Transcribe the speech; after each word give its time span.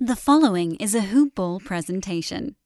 The 0.00 0.16
following 0.16 0.74
is 0.76 0.96
a 0.96 1.02
Hoop 1.02 1.36
Ball 1.36 1.60
presentation. 1.60 2.56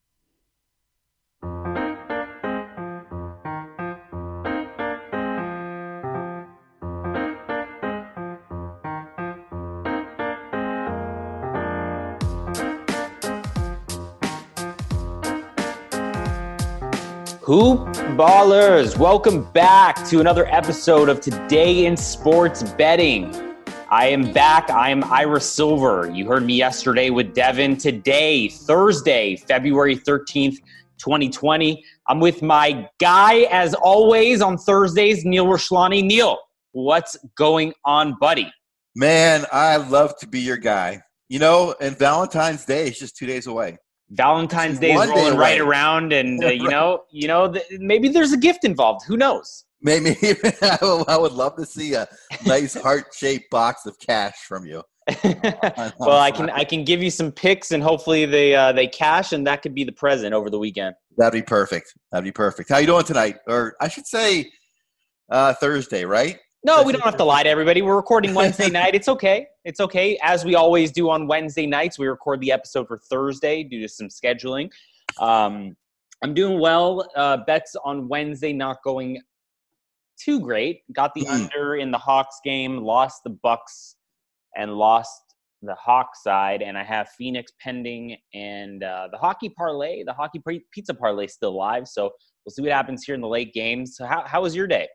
Hoop 17.43 17.87
Ballers, 18.17 18.97
welcome 18.97 19.43
back 19.51 20.03
to 20.07 20.19
another 20.19 20.47
episode 20.47 21.09
of 21.09 21.21
Today 21.21 21.85
in 21.85 21.95
Sports 21.95 22.63
Betting. 22.73 23.48
I 23.91 24.05
am 24.09 24.31
back. 24.33 24.69
I 24.69 24.91
am 24.91 25.03
Ira 25.03 25.41
Silver. 25.41 26.11
You 26.13 26.27
heard 26.27 26.45
me 26.45 26.55
yesterday 26.55 27.09
with 27.09 27.33
Devin. 27.33 27.75
Today, 27.75 28.47
Thursday, 28.47 29.35
February 29.35 29.95
13th, 29.95 30.57
2020. 30.99 31.83
I'm 32.07 32.19
with 32.19 32.43
my 32.43 32.87
guy, 32.99 33.47
as 33.49 33.73
always, 33.73 34.41
on 34.41 34.59
Thursdays, 34.59 35.25
Neil 35.25 35.47
Rashlani. 35.47 36.03
Neil, 36.03 36.37
what's 36.73 37.17
going 37.35 37.73
on, 37.83 38.15
buddy? 38.19 38.51
Man, 38.95 39.47
I 39.51 39.77
love 39.77 40.15
to 40.19 40.27
be 40.27 40.39
your 40.39 40.57
guy. 40.57 41.01
You 41.27 41.39
know, 41.39 41.73
and 41.81 41.97
Valentine's 41.97 42.65
Day 42.65 42.89
is 42.89 42.99
just 42.99 43.17
two 43.17 43.25
days 43.25 43.47
away. 43.47 43.79
Valentine's 44.11 44.77
Day 44.77 44.91
is 44.91 44.97
One 44.97 45.09
day 45.09 45.15
rolling 45.15 45.37
right 45.37 45.59
around, 45.59 46.13
and 46.13 46.43
uh, 46.43 46.49
you 46.49 46.69
know, 46.69 47.05
you 47.11 47.27
know, 47.27 47.51
th- 47.51 47.65
maybe 47.79 48.09
there's 48.09 48.33
a 48.33 48.37
gift 48.37 48.65
involved. 48.65 49.03
Who 49.07 49.17
knows? 49.17 49.65
Maybe 49.81 50.15
I 50.61 51.17
would- 51.17 51.31
love 51.31 51.55
to 51.55 51.65
see 51.65 51.93
a 51.93 52.07
nice 52.45 52.73
heart-shaped 52.73 53.49
box 53.49 53.85
of 53.85 53.97
cash 53.99 54.35
from 54.47 54.65
you. 54.65 54.83
well, 55.99 56.19
I 56.19 56.29
can 56.29 56.51
I 56.51 56.63
can 56.63 56.83
give 56.83 57.01
you 57.01 57.09
some 57.09 57.31
picks, 57.31 57.71
and 57.71 57.81
hopefully 57.81 58.25
they 58.27 58.53
uh, 58.53 58.71
they 58.71 58.85
cash, 58.85 59.33
and 59.33 59.47
that 59.47 59.63
could 59.63 59.73
be 59.73 59.83
the 59.83 59.91
present 59.91 60.35
over 60.35 60.51
the 60.51 60.59
weekend. 60.59 60.93
That'd 61.17 61.33
be 61.33 61.43
perfect. 61.43 61.93
That'd 62.11 62.25
be 62.25 62.31
perfect. 62.31 62.69
How 62.69 62.77
you 62.77 62.85
doing 62.85 63.05
tonight? 63.05 63.37
Or 63.47 63.75
I 63.81 63.87
should 63.87 64.05
say, 64.05 64.51
uh, 65.31 65.53
Thursday, 65.55 66.05
right? 66.05 66.37
No, 66.63 66.83
we 66.83 66.91
don't 66.91 67.03
have 67.03 67.17
to 67.17 67.23
lie 67.23 67.43
to 67.43 67.49
everybody. 67.49 67.81
We're 67.81 67.95
recording 67.95 68.33
Wednesday 68.33 68.69
night. 68.81 68.93
It's 68.93 69.07
okay. 69.07 69.47
It's 69.63 69.79
okay. 69.79 70.19
As 70.21 70.43
we 70.43 70.55
always 70.55 70.91
do 70.91 71.09
on 71.09 71.25
Wednesday 71.25 71.65
nights, 71.65 71.97
we 71.97 72.05
record 72.05 72.41
the 72.41 72.51
episode 72.51 72.87
for 72.87 72.97
Thursday 73.09 73.63
due 73.63 73.81
to 73.81 73.87
some 73.87 74.09
scheduling. 74.09 74.69
Um, 75.19 75.75
I'm 76.21 76.33
doing 76.33 76.59
well. 76.59 77.09
Uh, 77.15 77.37
bets 77.47 77.75
on 77.85 78.09
Wednesday 78.09 78.51
not 78.51 78.83
going 78.83 79.21
too 80.23 80.39
great. 80.39 80.81
Got 80.93 81.13
the 81.13 81.21
Mm. 81.21 81.29
under 81.45 81.75
in 81.75 81.91
the 81.91 81.97
Hawks 81.97 82.39
game, 82.43 82.77
lost 82.83 83.21
the 83.23 83.29
Bucks, 83.31 83.95
and 84.55 84.73
lost 84.75 85.21
the 85.61 85.75
Hawk 85.75 86.15
side. 86.15 86.61
And 86.61 86.77
I 86.77 86.83
have 86.83 87.09
Phoenix 87.17 87.51
pending 87.61 88.17
and 88.33 88.83
uh, 88.83 89.09
the 89.11 89.17
hockey 89.17 89.49
parlay, 89.49 90.03
the 90.03 90.13
hockey 90.13 90.41
pizza 90.71 90.93
parlay 90.93 91.27
still 91.27 91.55
live. 91.57 91.87
So 91.87 92.11
we'll 92.45 92.51
see 92.51 92.61
what 92.61 92.71
happens 92.71 93.03
here 93.03 93.15
in 93.15 93.21
the 93.21 93.27
late 93.27 93.53
games. 93.53 93.95
So 93.97 94.05
how, 94.05 94.23
how 94.25 94.41
was 94.41 94.55
your 94.55 94.67
day? 94.67 94.87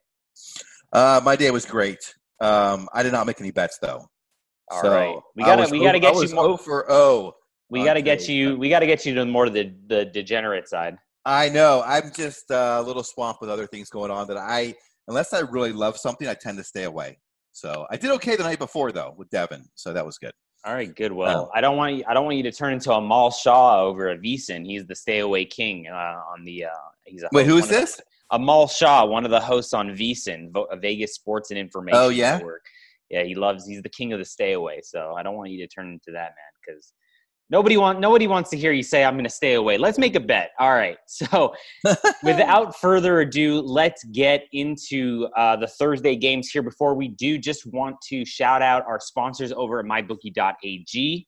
Uh, 0.93 1.21
my 1.25 1.37
day 1.37 1.51
was 1.51 1.65
great. 1.65 2.15
Um, 2.41 2.89
I 2.93 3.03
did 3.03 3.13
not 3.13 3.27
make 3.27 3.41
any 3.41 3.51
bets 3.51 3.79
though. 3.81 4.07
All 4.71 4.83
So, 4.83 4.91
right. 4.91 5.17
We 5.37 5.45
gotta 5.45 5.71
we 5.71 5.81
gotta 5.81 5.99
get 5.99 6.15
you 6.17 6.35
more. 6.35 6.59
For 6.59 6.91
O. 6.91 7.35
We 7.71 7.83
got 7.85 7.95
to 7.95 8.03
get 8.03 8.29
you. 8.29 8.57
We 8.57 8.69
got 8.69 8.81
to 8.81 8.87
get 8.87 9.05
you 9.05 9.15
to 9.15 9.25
more 9.25 9.49
the 9.51 9.75
the 9.87 10.05
degenerate 10.05 10.69
side. 10.69 10.97
I 11.25 11.49
know. 11.49 11.83
I'm 11.85 12.13
just 12.13 12.51
uh, 12.51 12.77
a 12.79 12.83
little 12.83 13.03
swamped 13.03 13.41
with 13.41 13.51
other 13.51 13.67
things 13.67 13.89
going 13.89 14.11
on 14.11 14.29
that 14.29 14.37
I, 14.37 14.75
unless 15.09 15.33
I 15.33 15.41
really 15.41 15.73
love 15.73 15.97
something, 15.99 16.29
I 16.29 16.35
tend 16.35 16.59
to 16.59 16.65
stay 16.65 16.85
away. 16.85 17.19
So 17.53 17.87
I 17.91 17.97
did 17.97 18.11
okay 18.13 18.37
the 18.37 18.43
night 18.43 18.59
before 18.59 18.91
though 18.93 19.15
with 19.17 19.31
Devin, 19.31 19.65
so 19.75 19.93
that 19.93 20.05
was 20.05 20.19
good. 20.19 20.33
All 20.67 20.73
right, 20.75 20.95
good. 20.97 21.13
Well, 21.13 21.51
I 21.55 21.61
don't 21.61 21.77
want 21.77 21.97
you. 21.97 22.05
I 22.09 22.15
don't 22.15 22.25
want 22.25 22.37
you 22.39 22.43
to 22.45 22.53
turn 22.53 22.73
into 22.73 22.91
a 22.93 23.01
Mal 23.01 23.31
Shaw 23.31 23.83
over 23.83 24.09
at 24.09 24.21
VSiN. 24.23 24.65
He's 24.65 24.87
the 24.87 24.95
stay 24.95 25.19
away 25.19 25.45
king 25.45 25.87
uh, 25.89 25.95
on 26.33 26.43
the. 26.45 26.65
Uh, 26.65 26.71
he's 27.05 27.23
a 27.23 27.29
Wait, 27.33 27.47
who 27.47 27.59
is 27.59 27.65
of 27.65 27.71
the- 27.71 27.77
this? 27.77 28.01
Amal 28.31 28.67
Shaw, 28.67 29.05
one 29.05 29.25
of 29.27 29.31
the 29.31 29.39
hosts 29.39 29.75
on 29.75 29.95
Vo- 29.95 30.67
uh, 30.71 30.77
Vegas 30.77 31.15
Sports 31.15 31.51
and 31.51 31.59
Information 31.59 32.01
Oh, 32.01 32.09
yeah? 32.09 32.39
Network. 32.39 32.65
Yeah, 33.11 33.23
he 33.23 33.35
loves. 33.35 33.67
He's 33.67 33.83
the 33.83 33.91
king 33.91 34.15
of 34.15 34.19
the 34.19 34.25
stay 34.25 34.55
away. 34.55 34.81
So 34.83 35.13
I 35.17 35.23
don't 35.23 35.37
want 35.37 35.51
you 35.51 35.59
to 35.59 35.69
turn 35.69 35.89
into 35.93 36.11
that 36.13 36.31
man 36.31 36.53
because 36.67 36.95
nobody 37.51 37.77
want 37.77 38.01
nobody 38.01 38.27
wants 38.27 38.51
to 38.51 38.57
hear 38.57 38.73
you 38.73 38.83
say 38.83 39.05
I'm 39.05 39.15
going 39.15 39.25
to 39.25 39.31
stay 39.31 39.55
away. 39.55 39.79
Let's 39.79 39.99
make 39.99 40.15
a 40.15 40.21
bet. 40.21 40.51
All 40.59 40.73
right. 40.73 40.97
So 41.07 41.55
without 42.23 42.77
further 42.81 43.21
ado, 43.21 43.61
let's 43.61 44.05
get 44.05 44.47
into 44.53 45.29
uh, 45.37 45.57
the 45.57 45.67
Thursday 45.67 46.17
games 46.17 46.49
here. 46.49 46.63
Before 46.63 46.95
we 46.95 47.09
do, 47.09 47.39
just 47.39 47.67
want 47.67 47.97
to 48.09 48.25
shout 48.25 48.63
out 48.63 48.85
our 48.87 49.01
sponsors 49.01 49.53
over 49.53 49.81
at 49.81 49.87
mybookie.ag. 49.87 51.27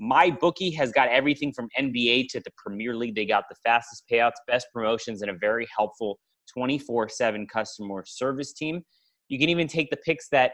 MyBookie 0.00 0.74
has 0.76 0.90
got 0.92 1.08
everything 1.08 1.52
from 1.52 1.68
NBA 1.78 2.26
to 2.30 2.40
the 2.40 2.50
Premier 2.56 2.96
League. 2.96 3.14
They 3.14 3.26
got 3.26 3.44
the 3.48 3.54
fastest 3.64 4.04
payouts, 4.10 4.32
best 4.46 4.66
promotions, 4.72 5.22
and 5.22 5.30
a 5.30 5.34
very 5.34 5.66
helpful 5.76 6.18
24 6.52 7.08
7 7.08 7.46
customer 7.46 8.04
service 8.06 8.52
team. 8.52 8.82
You 9.28 9.38
can 9.38 9.48
even 9.48 9.68
take 9.68 9.90
the 9.90 9.96
picks 9.96 10.28
that 10.30 10.52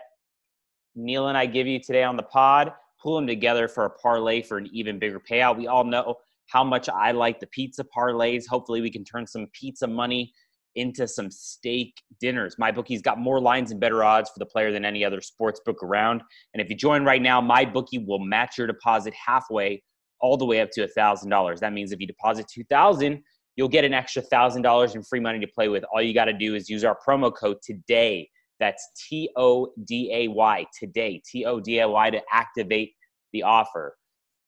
Neil 0.94 1.28
and 1.28 1.38
I 1.38 1.46
give 1.46 1.66
you 1.66 1.80
today 1.80 2.02
on 2.02 2.16
the 2.16 2.22
pod, 2.24 2.72
pull 3.02 3.16
them 3.16 3.26
together 3.26 3.68
for 3.68 3.84
a 3.84 3.90
parlay 3.90 4.42
for 4.42 4.58
an 4.58 4.68
even 4.72 4.98
bigger 4.98 5.20
payout. 5.20 5.56
We 5.56 5.66
all 5.66 5.84
know 5.84 6.16
how 6.46 6.64
much 6.64 6.88
I 6.88 7.12
like 7.12 7.40
the 7.40 7.46
pizza 7.46 7.84
parlays. 7.84 8.44
Hopefully, 8.48 8.80
we 8.80 8.90
can 8.90 9.04
turn 9.04 9.26
some 9.26 9.46
pizza 9.52 9.86
money 9.86 10.32
into 10.76 11.08
some 11.08 11.30
steak 11.30 11.94
dinners. 12.20 12.56
My 12.58 12.70
bookie's 12.70 13.02
got 13.02 13.18
more 13.18 13.40
lines 13.40 13.72
and 13.72 13.80
better 13.80 14.04
odds 14.04 14.30
for 14.30 14.38
the 14.38 14.46
player 14.46 14.70
than 14.70 14.84
any 14.84 15.04
other 15.04 15.20
sports 15.20 15.60
book 15.64 15.82
around. 15.82 16.22
And 16.54 16.60
if 16.60 16.70
you 16.70 16.76
join 16.76 17.04
right 17.04 17.20
now, 17.20 17.40
my 17.40 17.64
bookie 17.64 17.98
will 17.98 18.20
match 18.20 18.56
your 18.56 18.68
deposit 18.68 19.12
halfway, 19.14 19.82
all 20.20 20.36
the 20.36 20.44
way 20.44 20.60
up 20.60 20.70
to 20.72 20.86
$1,000. 20.86 21.58
That 21.58 21.72
means 21.72 21.90
if 21.90 22.00
you 22.00 22.06
deposit 22.06 22.46
2000 22.48 23.22
you'll 23.56 23.68
get 23.68 23.84
an 23.84 23.92
extra 23.92 24.22
$1,000 24.22 24.94
in 24.94 25.02
free 25.02 25.20
money 25.20 25.38
to 25.38 25.46
play 25.46 25.68
with. 25.68 25.84
All 25.92 26.00
you 26.00 26.14
got 26.14 26.26
to 26.26 26.32
do 26.32 26.54
is 26.54 26.70
use 26.70 26.82
our 26.82 26.96
promo 27.06 27.34
code 27.34 27.58
today. 27.62 28.28
That's 28.60 28.90
T 29.08 29.30
O 29.36 29.72
D 29.84 30.10
A 30.14 30.28
Y, 30.28 30.66
today, 30.78 31.22
T 31.28 31.44
O 31.46 31.58
D 31.58 31.80
A 31.80 31.88
Y 31.88 32.10
to 32.10 32.20
activate 32.32 32.92
the 33.32 33.42
offer. 33.42 33.96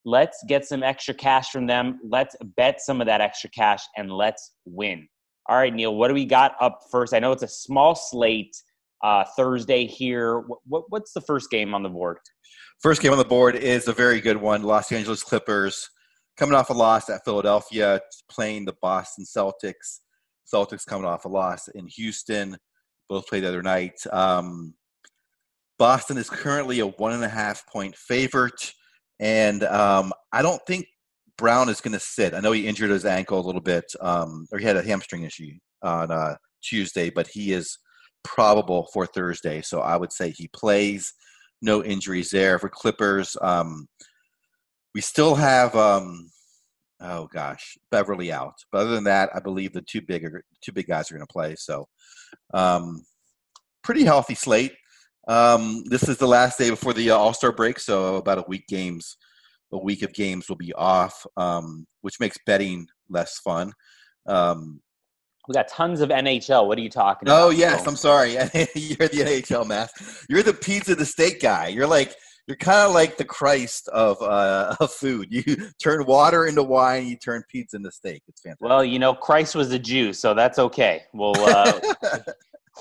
Let's 0.04 0.38
get 0.48 0.64
some 0.64 0.82
extra 0.82 1.14
cash 1.14 1.50
from 1.50 1.66
them. 1.66 2.00
Let's 2.08 2.36
bet 2.56 2.80
some 2.80 3.00
of 3.00 3.06
that 3.06 3.20
extra 3.20 3.50
cash 3.50 3.82
and 3.96 4.12
let's 4.12 4.52
win. 4.64 5.08
All 5.48 5.56
right, 5.56 5.72
Neil, 5.72 5.94
what 5.94 6.08
do 6.08 6.14
we 6.14 6.24
got 6.24 6.54
up 6.60 6.80
first? 6.90 7.14
I 7.14 7.18
know 7.18 7.32
it's 7.32 7.42
a 7.42 7.48
small 7.48 7.94
slate 7.94 8.54
uh, 9.02 9.24
Thursday 9.36 9.86
here. 9.86 10.40
What, 10.40 10.60
what, 10.66 10.84
what's 10.88 11.12
the 11.12 11.20
first 11.20 11.50
game 11.50 11.74
on 11.74 11.82
the 11.82 11.88
board? 11.88 12.18
First 12.80 13.00
game 13.00 13.12
on 13.12 13.18
the 13.18 13.24
board 13.24 13.56
is 13.56 13.88
a 13.88 13.92
very 13.92 14.20
good 14.20 14.36
one. 14.36 14.62
Los 14.62 14.90
Angeles 14.92 15.22
Clippers 15.22 15.88
coming 16.36 16.54
off 16.54 16.70
a 16.70 16.72
loss 16.72 17.08
at 17.08 17.24
Philadelphia, 17.24 18.00
playing 18.28 18.64
the 18.64 18.74
Boston 18.82 19.24
Celtics. 19.24 20.00
Celtics 20.52 20.84
coming 20.86 21.06
off 21.06 21.24
a 21.24 21.28
loss 21.28 21.68
in 21.68 21.86
Houston. 21.86 22.56
Both 23.12 23.26
played 23.26 23.44
the 23.44 23.48
other 23.48 23.62
night. 23.62 24.00
Um, 24.10 24.72
Boston 25.78 26.16
is 26.16 26.30
currently 26.30 26.80
a 26.80 26.86
one 26.86 27.12
and 27.12 27.22
a 27.22 27.28
half 27.28 27.66
point 27.66 27.94
favorite, 27.94 28.72
and 29.20 29.64
um, 29.64 30.14
I 30.32 30.40
don't 30.40 30.62
think 30.66 30.86
Brown 31.36 31.68
is 31.68 31.82
going 31.82 31.92
to 31.92 32.00
sit. 32.00 32.32
I 32.32 32.40
know 32.40 32.52
he 32.52 32.66
injured 32.66 32.88
his 32.88 33.04
ankle 33.04 33.38
a 33.38 33.44
little 33.44 33.60
bit, 33.60 33.84
um, 34.00 34.46
or 34.50 34.58
he 34.58 34.64
had 34.64 34.78
a 34.78 34.82
hamstring 34.82 35.24
issue 35.24 35.52
on 35.82 36.10
uh, 36.10 36.36
Tuesday, 36.62 37.10
but 37.10 37.26
he 37.26 37.52
is 37.52 37.76
probable 38.24 38.88
for 38.94 39.04
Thursday. 39.04 39.60
So 39.60 39.82
I 39.82 39.98
would 39.98 40.10
say 40.10 40.30
he 40.30 40.48
plays. 40.48 41.12
No 41.60 41.84
injuries 41.84 42.30
there 42.30 42.58
for 42.58 42.70
Clippers. 42.70 43.36
Um, 43.42 43.88
we 44.94 45.02
still 45.02 45.34
have, 45.34 45.76
um, 45.76 46.30
oh 47.02 47.28
gosh, 47.32 47.76
Beverley 47.90 48.32
out. 48.32 48.54
But 48.70 48.82
other 48.82 48.94
than 48.94 49.04
that, 49.04 49.30
I 49.34 49.40
believe 49.40 49.72
the 49.72 49.82
two 49.82 50.00
bigger 50.00 50.44
two 50.62 50.72
big 50.72 50.86
guys 50.86 51.10
are 51.10 51.14
going 51.14 51.26
to 51.26 51.32
play. 51.32 51.54
So 51.56 51.88
um, 52.54 53.02
pretty 53.82 54.04
healthy 54.04 54.34
slate. 54.34 54.72
Um, 55.28 55.84
this 55.86 56.08
is 56.08 56.16
the 56.16 56.26
last 56.26 56.58
day 56.58 56.70
before 56.70 56.92
the 56.92 57.10
uh, 57.10 57.16
All 57.16 57.34
Star 57.34 57.52
break, 57.52 57.78
so 57.78 58.16
about 58.16 58.38
a 58.38 58.44
week 58.48 58.66
games, 58.68 59.16
a 59.72 59.78
week 59.78 60.02
of 60.02 60.12
games 60.12 60.48
will 60.48 60.56
be 60.56 60.72
off, 60.72 61.24
um, 61.36 61.86
which 62.00 62.18
makes 62.20 62.36
betting 62.46 62.86
less 63.08 63.38
fun. 63.38 63.72
Um, 64.26 64.80
We 65.48 65.54
got 65.54 65.68
tons 65.68 66.00
of 66.00 66.08
NHL. 66.08 66.66
What 66.66 66.76
are 66.78 66.80
you 66.82 66.90
talking 66.90 67.28
about? 67.28 67.42
oh 67.42 67.50
yes, 67.50 67.86
I'm 67.86 67.96
sorry. 67.96 68.32
You're 68.32 69.08
the 69.08 69.24
NHL 69.24 69.66
math. 69.66 70.24
You're 70.28 70.42
the 70.42 70.54
pizza 70.54 70.94
the 70.94 71.06
steak 71.06 71.40
guy. 71.40 71.68
You're 71.68 71.86
like 71.86 72.14
you're 72.46 72.56
kind 72.56 72.80
of 72.80 72.92
like 72.92 73.16
the 73.16 73.24
Christ 73.24 73.88
of 73.88 74.20
uh, 74.20 74.76
of 74.80 74.92
food. 74.92 75.28
You 75.30 75.70
turn 75.82 76.04
water 76.06 76.46
into 76.46 76.62
wine. 76.62 77.06
You 77.06 77.16
turn 77.16 77.44
pizza 77.48 77.76
into 77.76 77.90
steak. 77.90 78.22
It's 78.28 78.40
fantastic. 78.40 78.68
Well, 78.68 78.84
you 78.84 78.98
know, 78.98 79.14
Christ 79.14 79.54
was 79.54 79.70
a 79.72 79.78
Jew, 79.78 80.12
so 80.12 80.34
that's 80.34 80.58
okay. 80.58 81.02
We'll 81.12 81.36
uh, 81.36 81.80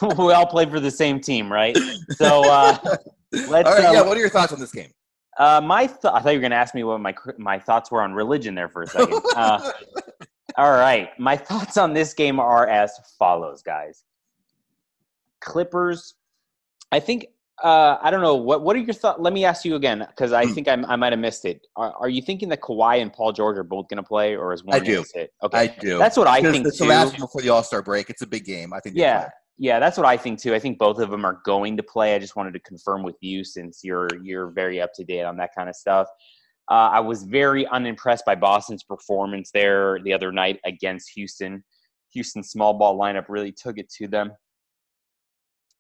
we 0.17 0.33
all 0.33 0.47
play 0.47 0.65
for 0.65 0.79
the 0.79 0.91
same 0.91 1.19
team, 1.19 1.51
right? 1.51 1.77
So 2.11 2.49
uh, 2.49 2.77
let's. 3.31 3.69
All 3.69 3.75
right, 3.75 3.85
uh, 3.85 3.91
yeah. 3.93 4.01
What 4.01 4.17
are 4.17 4.19
your 4.19 4.29
thoughts 4.29 4.53
on 4.53 4.59
this 4.59 4.71
game? 4.71 4.91
Uh, 5.37 5.61
my 5.61 5.85
th- 5.85 5.99
I 6.05 6.19
thought 6.19 6.29
you 6.29 6.37
were 6.37 6.41
going 6.41 6.51
to 6.51 6.57
ask 6.57 6.73
me 6.75 6.83
what 6.83 6.99
my 6.99 7.13
my 7.37 7.59
thoughts 7.59 7.91
were 7.91 8.01
on 8.01 8.13
religion 8.13 8.55
there 8.55 8.69
for 8.69 8.83
a 8.83 8.87
second. 8.87 9.21
Uh, 9.35 9.71
all 10.57 10.71
right, 10.71 11.17
my 11.19 11.37
thoughts 11.37 11.77
on 11.77 11.93
this 11.93 12.13
game 12.13 12.39
are 12.39 12.67
as 12.67 12.91
follows, 13.17 13.61
guys. 13.61 14.03
Clippers. 15.39 16.15
I 16.91 16.99
think 16.99 17.27
uh, 17.63 17.97
I 18.01 18.09
don't 18.09 18.21
know 18.21 18.35
what. 18.35 18.61
What 18.63 18.75
are 18.75 18.79
your 18.79 18.93
thoughts? 18.93 19.19
Let 19.19 19.33
me 19.33 19.45
ask 19.45 19.65
you 19.65 19.75
again 19.75 19.99
because 20.07 20.33
I 20.33 20.45
Hmm. 20.45 20.53
think 20.53 20.67
I'm, 20.67 20.85
I 20.85 20.95
might 20.95 21.13
have 21.13 21.19
missed 21.19 21.45
it. 21.45 21.67
Are, 21.75 21.93
are 21.93 22.09
you 22.09 22.21
thinking 22.21 22.49
that 22.49 22.61
Kawhi 22.61 23.01
and 23.01 23.11
Paul 23.13 23.31
George 23.33 23.57
are 23.57 23.63
both 23.63 23.87
going 23.87 23.97
to 23.97 24.03
play, 24.03 24.35
or 24.35 24.53
is 24.53 24.63
one? 24.63 24.75
I 24.75 24.79
do. 24.79 25.03
sit? 25.03 25.31
Okay, 25.43 25.57
I 25.57 25.67
do. 25.67 25.97
that's 25.97 26.17
what 26.17 26.27
I 26.27 26.41
think 26.41 26.65
it's 26.65 26.77
too. 26.79 26.85
the 26.85 26.89
last 26.89 27.11
one 27.13 27.21
before 27.21 27.41
the 27.41 27.49
All 27.49 27.63
Star 27.63 27.81
break. 27.81 28.09
It's 28.09 28.21
a 28.21 28.27
big 28.27 28.45
game. 28.45 28.73
I 28.73 28.79
think. 28.79 28.95
Yeah, 28.95 29.19
play. 29.19 29.29
yeah, 29.59 29.79
that's 29.79 29.97
what 29.97 30.05
I 30.07 30.17
think 30.17 30.39
too. 30.39 30.55
I 30.55 30.59
think 30.59 30.79
both 30.79 30.99
of 30.99 31.11
them 31.11 31.23
are 31.25 31.39
going 31.45 31.77
to 31.77 31.83
play. 31.83 32.15
I 32.15 32.19
just 32.19 32.35
wanted 32.35 32.53
to 32.53 32.59
confirm 32.59 33.03
with 33.03 33.17
you 33.21 33.43
since 33.43 33.81
you're 33.83 34.07
you're 34.23 34.47
very 34.47 34.81
up 34.81 34.93
to 34.95 35.03
date 35.03 35.23
on 35.23 35.37
that 35.37 35.51
kind 35.55 35.69
of 35.69 35.75
stuff. 35.75 36.07
Uh, 36.69 36.89
I 36.93 36.99
was 37.01 37.23
very 37.23 37.67
unimpressed 37.67 38.25
by 38.25 38.33
Boston's 38.35 38.83
performance 38.83 39.51
there 39.53 39.99
the 40.03 40.13
other 40.13 40.31
night 40.31 40.59
against 40.65 41.11
Houston. 41.15 41.63
Houston's 42.13 42.49
small 42.49 42.73
ball 42.73 42.97
lineup 42.97 43.25
really 43.29 43.51
took 43.51 43.77
it 43.77 43.89
to 43.97 44.07
them. 44.07 44.31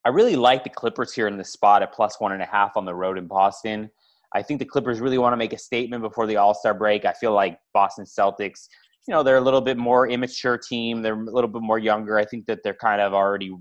I 0.05 0.09
really 0.09 0.35
like 0.35 0.63
the 0.63 0.69
Clippers 0.69 1.13
here 1.13 1.27
in 1.27 1.37
the 1.37 1.43
spot 1.43 1.83
at 1.83 1.93
plus 1.93 2.19
one 2.19 2.31
and 2.31 2.41
a 2.41 2.45
half 2.45 2.75
on 2.75 2.85
the 2.85 2.95
road 2.95 3.17
in 3.17 3.27
Boston. 3.27 3.89
I 4.33 4.41
think 4.41 4.59
the 4.59 4.65
Clippers 4.65 4.99
really 4.99 5.17
want 5.17 5.33
to 5.33 5.37
make 5.37 5.53
a 5.53 5.57
statement 5.57 6.01
before 6.01 6.25
the 6.25 6.37
All 6.37 6.53
Star 6.53 6.73
break. 6.73 7.05
I 7.05 7.13
feel 7.13 7.33
like 7.33 7.59
Boston 7.73 8.05
Celtics, 8.05 8.67
you 9.07 9.13
know, 9.13 9.23
they're 9.23 9.37
a 9.37 9.41
little 9.41 9.61
bit 9.61 9.77
more 9.77 10.09
immature 10.09 10.57
team. 10.57 11.01
They're 11.01 11.21
a 11.21 11.31
little 11.31 11.49
bit 11.49 11.61
more 11.61 11.79
younger. 11.79 12.17
I 12.17 12.25
think 12.25 12.45
that 12.47 12.59
they're 12.63 12.73
kind 12.73 13.01
of 13.01 13.13
already 13.13 13.51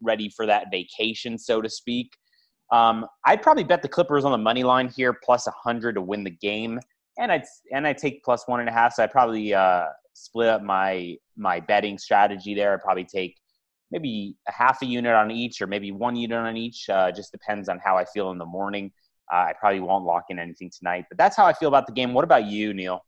ready 0.00 0.30
for 0.30 0.46
that 0.46 0.66
vacation, 0.70 1.36
so 1.36 1.60
to 1.60 1.68
speak. 1.68 2.16
Um, 2.72 3.06
I'd 3.26 3.42
probably 3.42 3.64
bet 3.64 3.82
the 3.82 3.88
Clippers 3.88 4.24
on 4.24 4.32
the 4.32 4.38
money 4.38 4.62
line 4.62 4.88
here, 4.88 5.12
plus 5.24 5.46
a 5.46 5.50
hundred 5.50 5.94
to 5.94 6.02
win 6.02 6.22
the 6.22 6.30
game, 6.30 6.78
and 7.18 7.32
I'd 7.32 7.44
and 7.72 7.86
I 7.86 7.92
take 7.92 8.22
plus 8.22 8.46
one 8.46 8.60
and 8.60 8.68
a 8.68 8.72
half. 8.72 8.94
So 8.94 9.02
I'd 9.02 9.10
probably 9.10 9.52
uh, 9.52 9.86
split 10.14 10.48
up 10.48 10.62
my 10.62 11.16
my 11.36 11.60
betting 11.60 11.98
strategy 11.98 12.54
there. 12.54 12.72
I'd 12.72 12.82
probably 12.82 13.04
take 13.04 13.36
maybe 13.90 14.36
a 14.48 14.52
half 14.52 14.82
a 14.82 14.86
unit 14.86 15.14
on 15.14 15.30
each, 15.30 15.60
or 15.60 15.66
maybe 15.66 15.92
one 15.92 16.16
unit 16.16 16.38
on 16.38 16.56
each. 16.56 16.88
Uh, 16.88 17.10
just 17.10 17.32
depends 17.32 17.68
on 17.68 17.78
how 17.84 17.96
I 17.96 18.04
feel 18.04 18.30
in 18.30 18.38
the 18.38 18.46
morning. 18.46 18.92
Uh, 19.32 19.36
I 19.36 19.52
probably 19.58 19.80
won't 19.80 20.04
lock 20.04 20.24
in 20.28 20.38
anything 20.38 20.70
tonight, 20.76 21.04
but 21.08 21.18
that's 21.18 21.36
how 21.36 21.46
I 21.46 21.52
feel 21.52 21.68
about 21.68 21.86
the 21.86 21.92
game. 21.92 22.12
What 22.12 22.24
about 22.24 22.46
you, 22.46 22.74
Neil? 22.74 23.04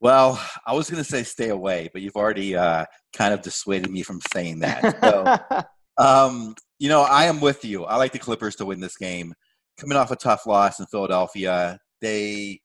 Well, 0.00 0.42
I 0.66 0.74
was 0.74 0.90
going 0.90 1.02
to 1.02 1.08
say 1.08 1.22
stay 1.22 1.48
away, 1.48 1.88
but 1.92 2.02
you've 2.02 2.16
already 2.16 2.54
uh, 2.54 2.84
kind 3.14 3.32
of 3.32 3.42
dissuaded 3.42 3.90
me 3.90 4.02
from 4.02 4.20
saying 4.32 4.60
that. 4.60 5.00
So, 5.02 5.64
um, 6.02 6.54
you 6.78 6.88
know, 6.88 7.02
I 7.02 7.24
am 7.24 7.40
with 7.40 7.64
you. 7.64 7.84
I 7.84 7.96
like 7.96 8.12
the 8.12 8.18
Clippers 8.18 8.56
to 8.56 8.66
win 8.66 8.80
this 8.80 8.96
game. 8.96 9.34
Coming 9.78 9.96
off 9.96 10.10
a 10.10 10.16
tough 10.16 10.46
loss 10.46 10.80
in 10.80 10.86
Philadelphia, 10.86 11.78
they 12.00 12.60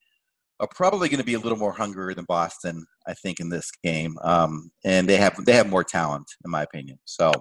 are 0.61 0.67
probably 0.67 1.09
going 1.09 1.19
to 1.19 1.25
be 1.25 1.33
a 1.33 1.39
little 1.39 1.57
more 1.57 1.73
hungrier 1.73 2.13
than 2.13 2.25
Boston, 2.25 2.85
I 3.07 3.13
think, 3.15 3.39
in 3.39 3.49
this 3.49 3.69
game. 3.83 4.15
Um, 4.21 4.71
and 4.85 5.09
they 5.09 5.17
have 5.17 5.35
they 5.43 5.53
have 5.53 5.69
more 5.69 5.83
talent, 5.83 6.27
in 6.45 6.51
my 6.51 6.61
opinion. 6.61 6.99
So, 7.05 7.31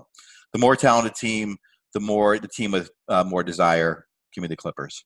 the 0.53 0.59
more 0.59 0.75
talented 0.75 1.15
team, 1.15 1.59
the 1.95 2.01
more 2.01 2.39
the 2.39 2.49
team 2.49 2.73
with 2.73 2.91
uh, 3.09 3.25
more 3.25 3.45
desire. 3.45 4.07
Give 4.35 4.43
me 4.43 4.49
the 4.49 4.57
Clippers. 4.57 5.05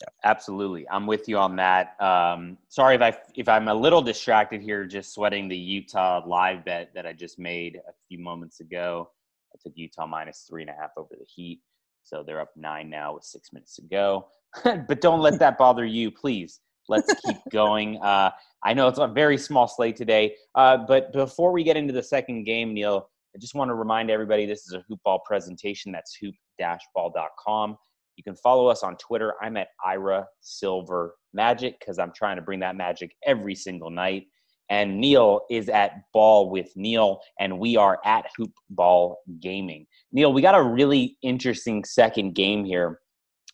Yeah. 0.00 0.08
Absolutely, 0.24 0.88
I'm 0.88 1.06
with 1.06 1.28
you 1.28 1.38
on 1.38 1.54
that. 1.56 2.00
Um, 2.00 2.58
sorry 2.68 2.96
if 2.96 3.02
I 3.02 3.16
if 3.36 3.48
I'm 3.48 3.68
a 3.68 3.74
little 3.74 4.02
distracted 4.02 4.60
here, 4.60 4.86
just 4.86 5.12
sweating 5.12 5.48
the 5.48 5.56
Utah 5.56 6.22
live 6.26 6.64
bet 6.64 6.90
that 6.94 7.06
I 7.06 7.12
just 7.12 7.38
made 7.38 7.76
a 7.76 7.92
few 8.08 8.18
moments 8.18 8.60
ago. 8.60 9.10
I 9.52 9.58
took 9.62 9.72
Utah 9.76 10.06
minus 10.06 10.46
three 10.48 10.62
and 10.62 10.70
a 10.70 10.74
half 10.74 10.90
over 10.96 11.14
the 11.16 11.26
Heat, 11.26 11.60
so 12.02 12.24
they're 12.26 12.40
up 12.40 12.50
nine 12.56 12.90
now 12.90 13.14
with 13.14 13.24
six 13.24 13.52
minutes 13.52 13.76
to 13.76 13.82
go. 13.82 14.26
but 14.64 15.00
don't 15.00 15.20
let 15.20 15.38
that 15.38 15.58
bother 15.58 15.84
you, 15.84 16.10
please. 16.10 16.60
Let's 16.88 17.12
keep 17.24 17.36
going. 17.50 17.98
Uh, 18.04 18.30
I 18.62 18.74
know 18.74 18.88
it's 18.88 18.98
a 18.98 19.06
very 19.06 19.38
small 19.38 19.66
slate 19.66 19.96
today, 19.96 20.36
uh, 20.54 20.78
but 20.86 21.12
before 21.12 21.52
we 21.52 21.64
get 21.64 21.76
into 21.76 21.92
the 21.92 22.02
second 22.02 22.44
game, 22.44 22.74
Neil, 22.74 23.08
I 23.34 23.38
just 23.38 23.54
want 23.54 23.68
to 23.70 23.74
remind 23.74 24.10
everybody 24.10 24.46
this 24.46 24.66
is 24.66 24.72
a 24.72 24.84
hoop 24.88 25.00
ball 25.04 25.20
presentation. 25.26 25.90
That's 25.90 26.16
hoop-ball.com. 26.16 27.76
You 28.16 28.24
can 28.24 28.36
follow 28.36 28.68
us 28.68 28.82
on 28.82 28.96
Twitter. 28.96 29.34
I'm 29.42 29.56
at 29.56 29.68
Ira 29.84 30.26
Silver 30.40 31.16
Magic 31.32 31.78
because 31.80 31.98
I'm 31.98 32.12
trying 32.14 32.36
to 32.36 32.42
bring 32.42 32.60
that 32.60 32.76
magic 32.76 33.14
every 33.26 33.54
single 33.54 33.90
night. 33.90 34.26
And 34.70 34.98
Neil 34.98 35.42
is 35.50 35.68
at 35.68 36.02
Ball 36.12 36.48
with 36.48 36.74
Neil, 36.76 37.20
and 37.38 37.58
we 37.58 37.76
are 37.76 37.98
at 38.04 38.26
Hoop 38.36 38.52
Ball 38.70 39.18
Gaming. 39.40 39.86
Neil, 40.12 40.32
we 40.32 40.40
got 40.40 40.54
a 40.54 40.62
really 40.62 41.18
interesting 41.22 41.84
second 41.84 42.34
game 42.34 42.64
here. 42.64 43.00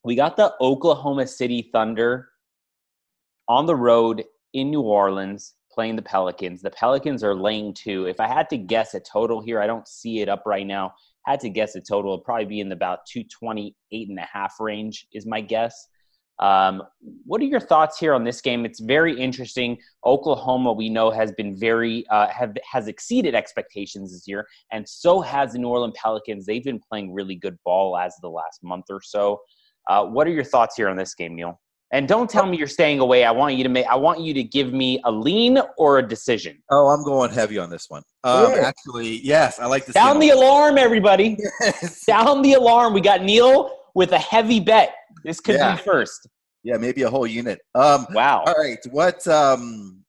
We 0.04 0.14
got 0.14 0.36
the 0.36 0.54
Oklahoma 0.60 1.26
City 1.26 1.68
Thunder 1.72 2.29
on 3.50 3.66
the 3.66 3.74
road 3.74 4.22
in 4.52 4.70
New 4.70 4.82
Orleans 4.82 5.54
playing 5.72 5.96
the 5.96 6.02
Pelicans. 6.02 6.62
The 6.62 6.70
Pelicans 6.70 7.24
are 7.24 7.34
laying 7.34 7.74
two. 7.74 8.06
If 8.06 8.20
I 8.20 8.28
had 8.28 8.48
to 8.50 8.56
guess 8.56 8.94
a 8.94 9.00
total 9.00 9.42
here, 9.42 9.60
I 9.60 9.66
don't 9.66 9.88
see 9.88 10.20
it 10.20 10.28
up 10.28 10.44
right 10.46 10.64
now. 10.64 10.94
Had 11.26 11.40
to 11.40 11.48
guess 11.48 11.74
a 11.74 11.80
total, 11.80 12.14
it'd 12.14 12.24
probably 12.24 12.44
be 12.44 12.60
in 12.60 12.68
the 12.68 12.76
about 12.76 13.06
228 13.06 14.08
and 14.08 14.18
a 14.20 14.28
half 14.32 14.54
range, 14.60 15.08
is 15.12 15.26
my 15.26 15.40
guess. 15.40 15.88
Um, 16.38 16.84
what 17.26 17.40
are 17.40 17.44
your 17.44 17.58
thoughts 17.58 17.98
here 17.98 18.14
on 18.14 18.22
this 18.22 18.40
game? 18.40 18.64
It's 18.64 18.78
very 18.78 19.20
interesting. 19.20 19.78
Oklahoma, 20.06 20.72
we 20.72 20.88
know, 20.88 21.10
has 21.10 21.32
been 21.32 21.58
very 21.58 22.06
uh, 22.08 22.28
have 22.28 22.56
has 22.70 22.86
exceeded 22.86 23.34
expectations 23.34 24.12
this 24.12 24.28
year, 24.28 24.46
and 24.70 24.88
so 24.88 25.20
has 25.20 25.52
the 25.52 25.58
New 25.58 25.68
Orleans 25.68 25.96
Pelicans. 26.00 26.46
They've 26.46 26.64
been 26.64 26.80
playing 26.88 27.12
really 27.12 27.34
good 27.34 27.58
ball 27.64 27.98
as 27.98 28.14
the 28.22 28.30
last 28.30 28.62
month 28.62 28.86
or 28.90 29.02
so. 29.02 29.40
Uh, 29.88 30.06
what 30.06 30.26
are 30.28 30.30
your 30.30 30.44
thoughts 30.44 30.76
here 30.76 30.88
on 30.88 30.96
this 30.96 31.14
game, 31.14 31.34
Neil? 31.34 31.60
And 31.92 32.06
don't 32.06 32.30
tell 32.30 32.46
me 32.46 32.56
you're 32.56 32.68
staying 32.68 33.00
away. 33.00 33.24
I 33.24 33.32
want 33.32 33.56
you 33.56 33.64
to 33.64 33.68
make. 33.68 33.86
I 33.86 33.96
want 33.96 34.20
you 34.20 34.32
to 34.34 34.44
give 34.44 34.72
me 34.72 35.00
a 35.04 35.10
lean 35.10 35.58
or 35.76 35.98
a 35.98 36.06
decision. 36.06 36.62
Oh, 36.70 36.86
I'm 36.88 37.02
going 37.02 37.30
heavy 37.32 37.58
on 37.58 37.68
this 37.68 37.86
one. 37.88 38.02
Um, 38.22 38.52
Yeah. 38.52 38.68
Actually, 38.68 39.18
yes, 39.24 39.58
I 39.58 39.66
like 39.66 39.86
this. 39.86 39.94
Sound 39.94 40.22
the 40.22 40.30
alarm, 40.30 40.78
everybody! 40.78 41.36
Yes. 41.60 42.02
Sound 42.04 42.44
the 42.44 42.52
alarm. 42.52 42.94
We 42.94 43.00
got 43.00 43.22
Neil 43.22 43.76
with 43.96 44.12
a 44.12 44.18
heavy 44.18 44.60
bet. 44.60 44.94
This 45.24 45.40
could 45.40 45.56
Yeah. 45.56 45.74
be 45.76 45.82
first. 45.82 46.28
Yeah, 46.62 46.76
maybe 46.76 47.02
a 47.02 47.10
whole 47.10 47.26
unit. 47.26 47.60
Um, 47.74 48.06
Wow. 48.12 48.44
all 48.46 48.54
right, 48.54 48.78
what 48.90 49.26
um, 49.26 50.04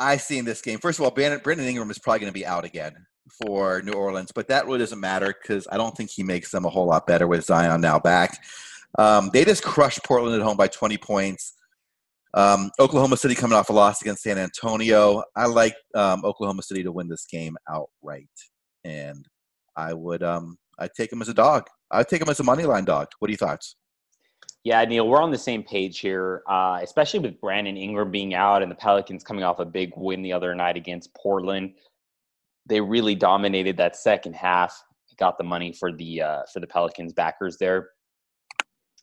I 0.00 0.16
see 0.16 0.38
in 0.38 0.44
this 0.46 0.62
game. 0.62 0.78
First 0.80 0.98
of 0.98 1.04
all, 1.04 1.10
Brandon, 1.12 1.40
Brandon 1.44 1.66
Ingram 1.68 1.90
is 1.90 1.98
probably 1.98 2.20
going 2.20 2.32
to 2.32 2.38
be 2.38 2.46
out 2.46 2.64
again 2.64 2.94
for 3.44 3.82
New 3.82 3.92
Orleans, 3.92 4.32
but 4.34 4.48
that 4.48 4.66
really 4.66 4.78
doesn't 4.78 4.98
matter 4.98 5.32
because 5.40 5.68
I 5.70 5.76
don't 5.76 5.96
think 5.96 6.10
he 6.10 6.22
makes 6.22 6.50
them 6.50 6.64
a 6.64 6.70
whole 6.70 6.86
lot 6.86 7.06
better 7.06 7.26
with 7.28 7.44
Zion 7.44 7.80
now 7.82 7.98
back. 8.00 8.42
Um, 8.98 9.30
they 9.32 9.44
just 9.44 9.62
crushed 9.62 10.04
Portland 10.04 10.34
at 10.34 10.42
home 10.42 10.56
by 10.56 10.68
20 10.68 10.98
points. 10.98 11.54
Um, 12.34 12.70
Oklahoma 12.78 13.16
City 13.16 13.34
coming 13.34 13.56
off 13.56 13.70
a 13.70 13.72
loss 13.72 14.00
against 14.02 14.22
San 14.22 14.38
Antonio. 14.38 15.22
I 15.36 15.46
like 15.46 15.74
um, 15.94 16.24
Oklahoma 16.24 16.62
City 16.62 16.82
to 16.84 16.92
win 16.92 17.08
this 17.08 17.26
game 17.26 17.56
outright, 17.68 18.28
and 18.84 19.26
I 19.76 19.94
would 19.94 20.22
um, 20.22 20.56
I'd 20.78 20.94
take 20.96 21.10
them 21.10 21.22
as 21.22 21.28
a 21.28 21.34
dog. 21.34 21.64
I'd 21.90 22.08
take 22.08 22.20
them 22.20 22.28
as 22.28 22.38
a 22.38 22.44
money 22.44 22.64
line 22.64 22.84
dog. 22.84 23.08
What 23.18 23.28
are 23.28 23.32
your 23.32 23.38
thoughts? 23.38 23.76
Yeah, 24.62 24.84
Neil, 24.84 25.08
we're 25.08 25.22
on 25.22 25.30
the 25.30 25.38
same 25.38 25.62
page 25.62 26.00
here, 26.00 26.42
uh, 26.46 26.80
especially 26.82 27.20
with 27.20 27.40
Brandon 27.40 27.78
Ingram 27.78 28.10
being 28.10 28.34
out 28.34 28.62
and 28.62 28.70
the 28.70 28.76
Pelicans 28.76 29.24
coming 29.24 29.42
off 29.42 29.58
a 29.58 29.64
big 29.64 29.92
win 29.96 30.22
the 30.22 30.34
other 30.34 30.54
night 30.54 30.76
against 30.76 31.14
Portland. 31.14 31.72
They 32.66 32.80
really 32.80 33.14
dominated 33.14 33.76
that 33.78 33.96
second 33.96 34.34
half. 34.34 34.78
Got 35.18 35.38
the 35.38 35.44
money 35.44 35.72
for 35.72 35.92
the 35.92 36.22
uh, 36.22 36.42
for 36.52 36.60
the 36.60 36.66
Pelicans 36.66 37.12
backers 37.12 37.58
there. 37.58 37.90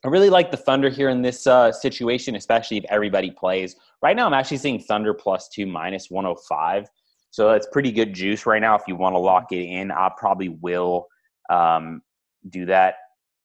I 0.04 0.08
really 0.08 0.30
like 0.30 0.50
the 0.50 0.56
Thunder 0.56 0.88
here 0.88 1.08
in 1.08 1.22
this 1.22 1.46
uh, 1.46 1.72
situation, 1.72 2.36
especially 2.36 2.76
if 2.76 2.84
everybody 2.88 3.30
plays. 3.30 3.74
Right 4.00 4.14
now, 4.14 4.26
I'm 4.26 4.34
actually 4.34 4.58
seeing 4.58 4.78
Thunder 4.78 5.12
plus 5.12 5.48
two 5.48 5.66
minus 5.66 6.08
105. 6.08 6.88
So 7.30 7.50
that's 7.50 7.66
pretty 7.72 7.90
good 7.90 8.14
juice 8.14 8.46
right 8.46 8.60
now. 8.60 8.76
If 8.76 8.82
you 8.86 8.96
want 8.96 9.14
to 9.14 9.18
lock 9.18 9.52
it 9.52 9.64
in, 9.64 9.90
I 9.90 10.10
probably 10.16 10.50
will 10.50 11.08
um, 11.50 12.02
do 12.48 12.64
that 12.66 12.94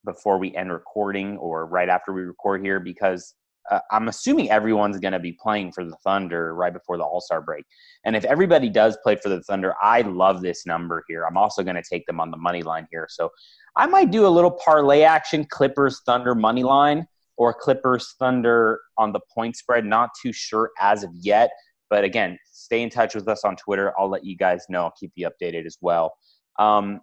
before 0.06 0.38
we 0.38 0.56
end 0.56 0.72
recording 0.72 1.38
or 1.38 1.66
right 1.66 1.90
after 1.90 2.14
we 2.14 2.22
record 2.22 2.62
here 2.62 2.80
because 2.80 3.34
uh, 3.72 3.80
I'm 3.92 4.08
assuming 4.08 4.50
everyone's 4.52 5.00
going 5.00 5.14
to 5.14 5.20
be 5.20 5.38
playing 5.42 5.72
for 5.72 5.84
the 5.86 5.96
Thunder 6.04 6.54
right 6.56 6.74
before 6.74 6.98
the 6.98 7.04
All 7.04 7.22
Star 7.22 7.42
break. 7.42 7.66
And 8.04 8.16
if 8.16 8.26
everybody 8.26 8.70
does 8.70 8.98
play 9.04 9.16
for 9.16 9.30
the 9.30 9.42
Thunder, 9.44 9.74
I 9.82 10.02
love 10.02 10.42
this 10.42 10.66
number 10.66 11.04
here. 11.08 11.26
I'm 11.26 11.38
also 11.38 11.64
going 11.64 11.76
to 11.76 11.84
take 11.90 12.06
them 12.06 12.20
on 12.20 12.32
the 12.32 12.38
money 12.38 12.64
line 12.64 12.88
here. 12.92 13.08
So 13.10 13.30
I 13.76 13.88
might 13.88 14.12
do 14.12 14.26
a 14.26 14.30
little 14.30 14.52
parlay 14.52 15.02
action 15.02 15.46
Clippers 15.46 16.02
Thunder 16.06 16.36
money 16.36 16.64
line 16.64 17.06
or 17.38 17.54
Clippers 17.54 18.16
Thunder 18.20 18.80
on 18.98 19.12
the 19.12 19.22
point 19.34 19.56
spread. 19.56 19.86
Not 19.86 20.10
too 20.22 20.34
sure 20.34 20.72
as 20.80 21.04
of 21.04 21.12
yet. 21.14 21.52
But 21.90 22.04
again, 22.04 22.38
stay 22.52 22.82
in 22.82 22.90
touch 22.90 23.16
with 23.16 23.28
us 23.28 23.44
on 23.46 23.56
Twitter. 23.56 23.94
I'll 24.00 24.10
let 24.10 24.26
you 24.26 24.36
guys 24.36 24.66
know. 24.68 24.84
I'll 24.84 24.94
keep 25.00 25.12
you 25.16 25.30
updated 25.30 25.66
as 25.66 25.78
well. 25.80 26.16
Um, 26.60 27.02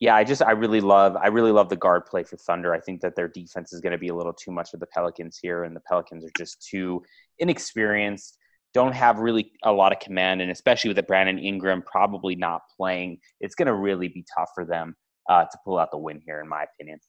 yeah, 0.00 0.14
I 0.14 0.22
just 0.22 0.42
I 0.42 0.52
really 0.52 0.80
love 0.80 1.16
I 1.16 1.26
really 1.26 1.50
love 1.50 1.68
the 1.68 1.76
guard 1.76 2.06
play 2.06 2.22
for 2.22 2.36
Thunder. 2.36 2.72
I 2.72 2.80
think 2.80 3.00
that 3.00 3.16
their 3.16 3.28
defense 3.28 3.72
is 3.72 3.80
going 3.80 3.92
to 3.92 3.98
be 3.98 4.08
a 4.08 4.14
little 4.14 4.32
too 4.32 4.52
much 4.52 4.70
for 4.70 4.76
the 4.76 4.86
Pelicans 4.86 5.38
here, 5.40 5.64
and 5.64 5.74
the 5.74 5.80
Pelicans 5.80 6.24
are 6.24 6.30
just 6.36 6.64
too 6.68 7.02
inexperienced. 7.38 8.38
Don't 8.74 8.92
have 8.92 9.18
really 9.18 9.52
a 9.64 9.72
lot 9.72 9.92
of 9.92 9.98
command, 9.98 10.40
and 10.40 10.50
especially 10.50 10.92
with 10.92 11.06
Brandon 11.06 11.38
Ingram 11.38 11.82
probably 11.82 12.36
not 12.36 12.62
playing, 12.76 13.18
it's 13.40 13.54
going 13.54 13.66
to 13.66 13.74
really 13.74 14.08
be 14.08 14.24
tough 14.36 14.50
for 14.54 14.64
them 14.64 14.94
uh, 15.28 15.44
to 15.44 15.58
pull 15.64 15.78
out 15.78 15.90
the 15.90 15.98
win 15.98 16.20
here, 16.24 16.40
in 16.40 16.48
my 16.48 16.64
opinion. 16.64 17.00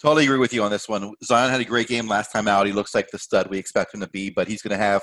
Totally 0.00 0.24
agree 0.24 0.38
with 0.38 0.52
you 0.52 0.62
on 0.62 0.70
this 0.70 0.88
one. 0.88 1.14
Zion 1.24 1.50
had 1.50 1.60
a 1.60 1.64
great 1.64 1.88
game 1.88 2.06
last 2.06 2.30
time 2.30 2.46
out. 2.46 2.66
He 2.66 2.72
looks 2.72 2.94
like 2.94 3.08
the 3.10 3.18
stud 3.18 3.48
we 3.48 3.58
expect 3.58 3.94
him 3.94 4.00
to 4.00 4.08
be, 4.08 4.28
but 4.28 4.46
he's 4.46 4.60
going 4.60 4.76
to 4.76 4.84
have 4.84 5.02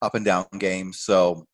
up 0.00 0.14
and 0.14 0.24
down 0.24 0.46
games. 0.58 1.00
So 1.00 1.46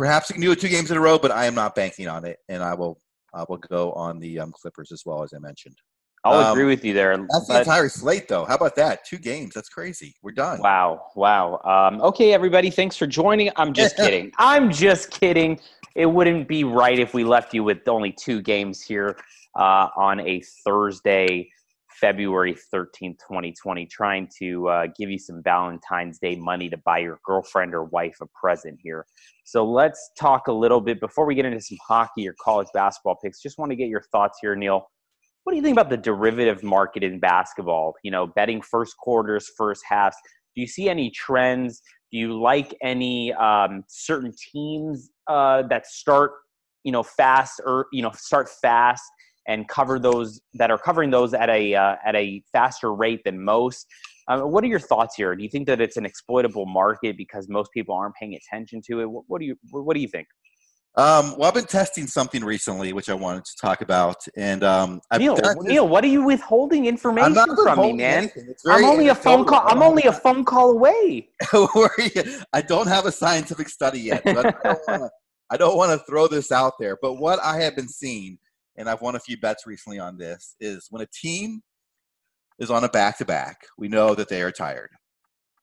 perhaps 0.00 0.28
he 0.28 0.32
can 0.32 0.40
do 0.40 0.50
it 0.50 0.58
two 0.58 0.70
games 0.70 0.90
in 0.90 0.96
a 0.96 1.00
row, 1.00 1.18
but 1.18 1.30
I 1.30 1.44
am 1.44 1.54
not 1.54 1.74
banking 1.74 2.08
on 2.08 2.24
it, 2.24 2.38
and 2.48 2.62
I 2.62 2.72
will 2.72 2.98
I 3.34 3.44
will 3.46 3.58
go 3.58 3.92
on 3.92 4.18
the 4.18 4.40
um, 4.40 4.50
Clippers 4.50 4.92
as 4.92 5.02
well 5.04 5.22
as 5.22 5.34
I 5.34 5.38
mentioned. 5.38 5.76
I'll 6.24 6.40
Um, 6.40 6.52
agree 6.52 6.64
with 6.64 6.82
you 6.86 6.94
there. 6.94 7.14
That's 7.16 7.46
the 7.48 7.58
entire 7.58 7.90
slate, 7.90 8.26
though. 8.26 8.46
How 8.46 8.54
about 8.54 8.74
that? 8.76 9.04
Two 9.04 9.18
games. 9.18 9.52
That's 9.54 9.68
crazy. 9.68 10.14
We're 10.22 10.32
done. 10.32 10.58
Wow, 10.60 11.02
wow. 11.16 11.60
Um, 11.64 12.00
okay, 12.00 12.32
everybody, 12.32 12.70
thanks 12.70 12.96
for 12.96 13.06
joining. 13.06 13.50
I'm 13.56 13.74
just 13.74 13.96
kidding. 14.02 14.32
I'm 14.38 14.72
just 14.72 15.10
kidding. 15.10 15.60
It 15.94 16.06
wouldn't 16.06 16.48
be 16.48 16.64
right 16.64 16.98
if 16.98 17.12
we 17.12 17.22
left 17.22 17.52
you 17.52 17.62
with 17.62 17.86
only 17.86 18.10
two 18.10 18.40
games 18.40 18.80
here 18.80 19.18
uh, 19.54 19.88
on 19.96 20.20
a 20.20 20.40
Thursday, 20.64 21.50
February 22.00 22.54
13th, 22.54 23.18
2020, 23.18 23.86
trying 23.86 24.28
to 24.38 24.68
uh, 24.68 24.86
give 24.98 25.10
you 25.10 25.18
some 25.18 25.42
Valentine's 25.42 26.18
Day 26.18 26.36
money 26.36 26.70
to 26.70 26.76
buy 26.78 26.98
your 26.98 27.20
girlfriend 27.24 27.74
or 27.74 27.84
wife 27.84 28.16
a 28.22 28.26
present 28.34 28.78
here. 28.82 29.04
So 29.44 29.64
let's 29.64 30.10
talk 30.18 30.48
a 30.48 30.52
little 30.52 30.80
bit 30.80 31.00
before 31.00 31.26
we 31.26 31.34
get 31.34 31.44
into 31.44 31.60
some 31.60 31.78
hockey 31.86 32.26
or 32.28 32.34
college 32.42 32.68
basketball 32.72 33.16
picks. 33.22 33.42
Just 33.42 33.58
want 33.58 33.70
to 33.70 33.76
get 33.76 33.88
your 33.88 34.02
thoughts 34.12 34.38
here, 34.40 34.56
Neil. 34.56 34.86
What 35.44 35.52
do 35.52 35.56
you 35.56 35.62
think 35.62 35.74
about 35.74 35.90
the 35.90 35.96
derivative 35.96 36.62
market 36.62 37.02
in 37.02 37.18
basketball? 37.18 37.94
You 38.02 38.10
know, 38.10 38.26
betting 38.28 38.62
first 38.62 38.96
quarters, 38.96 39.50
first 39.56 39.82
halves. 39.88 40.16
Do 40.54 40.60
you 40.60 40.66
see 40.66 40.88
any 40.88 41.10
trends? 41.10 41.82
Do 42.12 42.18
you 42.18 42.40
like 42.40 42.74
any 42.82 43.32
um, 43.34 43.84
certain 43.88 44.32
teams 44.52 45.10
uh, 45.28 45.62
that 45.68 45.86
start, 45.86 46.32
you 46.84 46.92
know, 46.92 47.02
fast 47.02 47.60
or 47.64 47.86
you 47.92 48.02
know 48.02 48.10
start 48.12 48.48
fast 48.48 49.02
and 49.50 49.66
cover 49.68 49.98
those 49.98 50.40
that 50.54 50.70
are 50.70 50.78
covering 50.78 51.10
those 51.10 51.34
at 51.34 51.50
a 51.50 51.74
uh, 51.74 51.96
at 52.06 52.14
a 52.14 52.42
faster 52.52 52.94
rate 52.94 53.22
than 53.24 53.42
most? 53.44 53.86
Uh, 54.28 54.42
what 54.42 54.62
are 54.62 54.68
your 54.68 54.78
thoughts 54.78 55.16
here? 55.16 55.34
Do 55.34 55.42
you 55.42 55.50
think 55.50 55.66
that 55.66 55.80
it's 55.80 55.96
an 55.96 56.06
exploitable 56.06 56.66
market 56.66 57.16
because 57.16 57.48
most 57.48 57.72
people 57.72 57.94
aren't 57.94 58.14
paying 58.14 58.34
attention 58.34 58.80
to 58.86 59.00
it? 59.00 59.10
What, 59.10 59.24
what 59.26 59.40
do 59.40 59.46
you 59.46 59.56
What 59.70 59.94
do 59.94 60.00
you 60.00 60.08
think? 60.08 60.28
Um, 60.96 61.36
well, 61.36 61.48
I've 61.48 61.54
been 61.54 61.64
testing 61.64 62.06
something 62.06 62.44
recently, 62.44 62.92
which 62.92 63.08
I 63.08 63.14
wanted 63.14 63.44
to 63.44 63.56
talk 63.60 63.80
about, 63.80 64.16
and 64.36 64.64
um, 64.64 65.00
I've 65.10 65.20
Neil, 65.20 65.36
Neil, 65.62 65.88
what 65.88 66.02
are 66.02 66.08
you 66.08 66.22
withholding 66.24 66.82
I'm 66.82 66.88
information 66.88 67.32
not 67.32 67.48
from 67.62 67.80
me, 67.80 67.92
man? 67.92 68.18
anything. 68.18 68.46
It's 68.48 68.64
very 68.64 68.84
I'm 68.84 68.90
only 68.90 69.08
a 69.08 69.14
phone 69.14 69.44
call. 69.44 69.62
I'm 69.66 69.82
only 69.82 70.02
a 70.04 70.12
phone 70.12 70.44
call 70.44 70.72
away. 70.72 71.28
I 72.52 72.60
don't 72.60 72.88
have 72.88 73.06
a 73.06 73.12
scientific 73.12 73.68
study 73.68 74.00
yet. 74.00 74.22
But 74.24 74.46
I 74.46 74.60
don't 74.62 74.88
wanna- 74.88 75.10
I 75.52 75.56
don't 75.56 75.76
want 75.76 75.90
to 75.98 76.06
throw 76.06 76.28
this 76.28 76.52
out 76.52 76.74
there. 76.78 76.96
But 77.02 77.14
what 77.14 77.40
I 77.42 77.60
have 77.62 77.74
been 77.74 77.88
seeing, 77.88 78.38
and 78.76 78.88
I've 78.88 79.02
won 79.02 79.16
a 79.16 79.20
few 79.20 79.38
bets 79.38 79.66
recently 79.66 79.98
on 79.98 80.16
this, 80.18 80.54
is 80.60 80.86
when 80.90 81.02
a 81.02 81.08
team 81.12 81.60
is 82.58 82.70
on 82.70 82.84
a 82.84 82.88
back 82.88 83.18
to 83.18 83.24
back, 83.24 83.58
we 83.78 83.88
know 83.88 84.14
that 84.14 84.28
they 84.28 84.42
are 84.42 84.52
tired. 84.52 84.90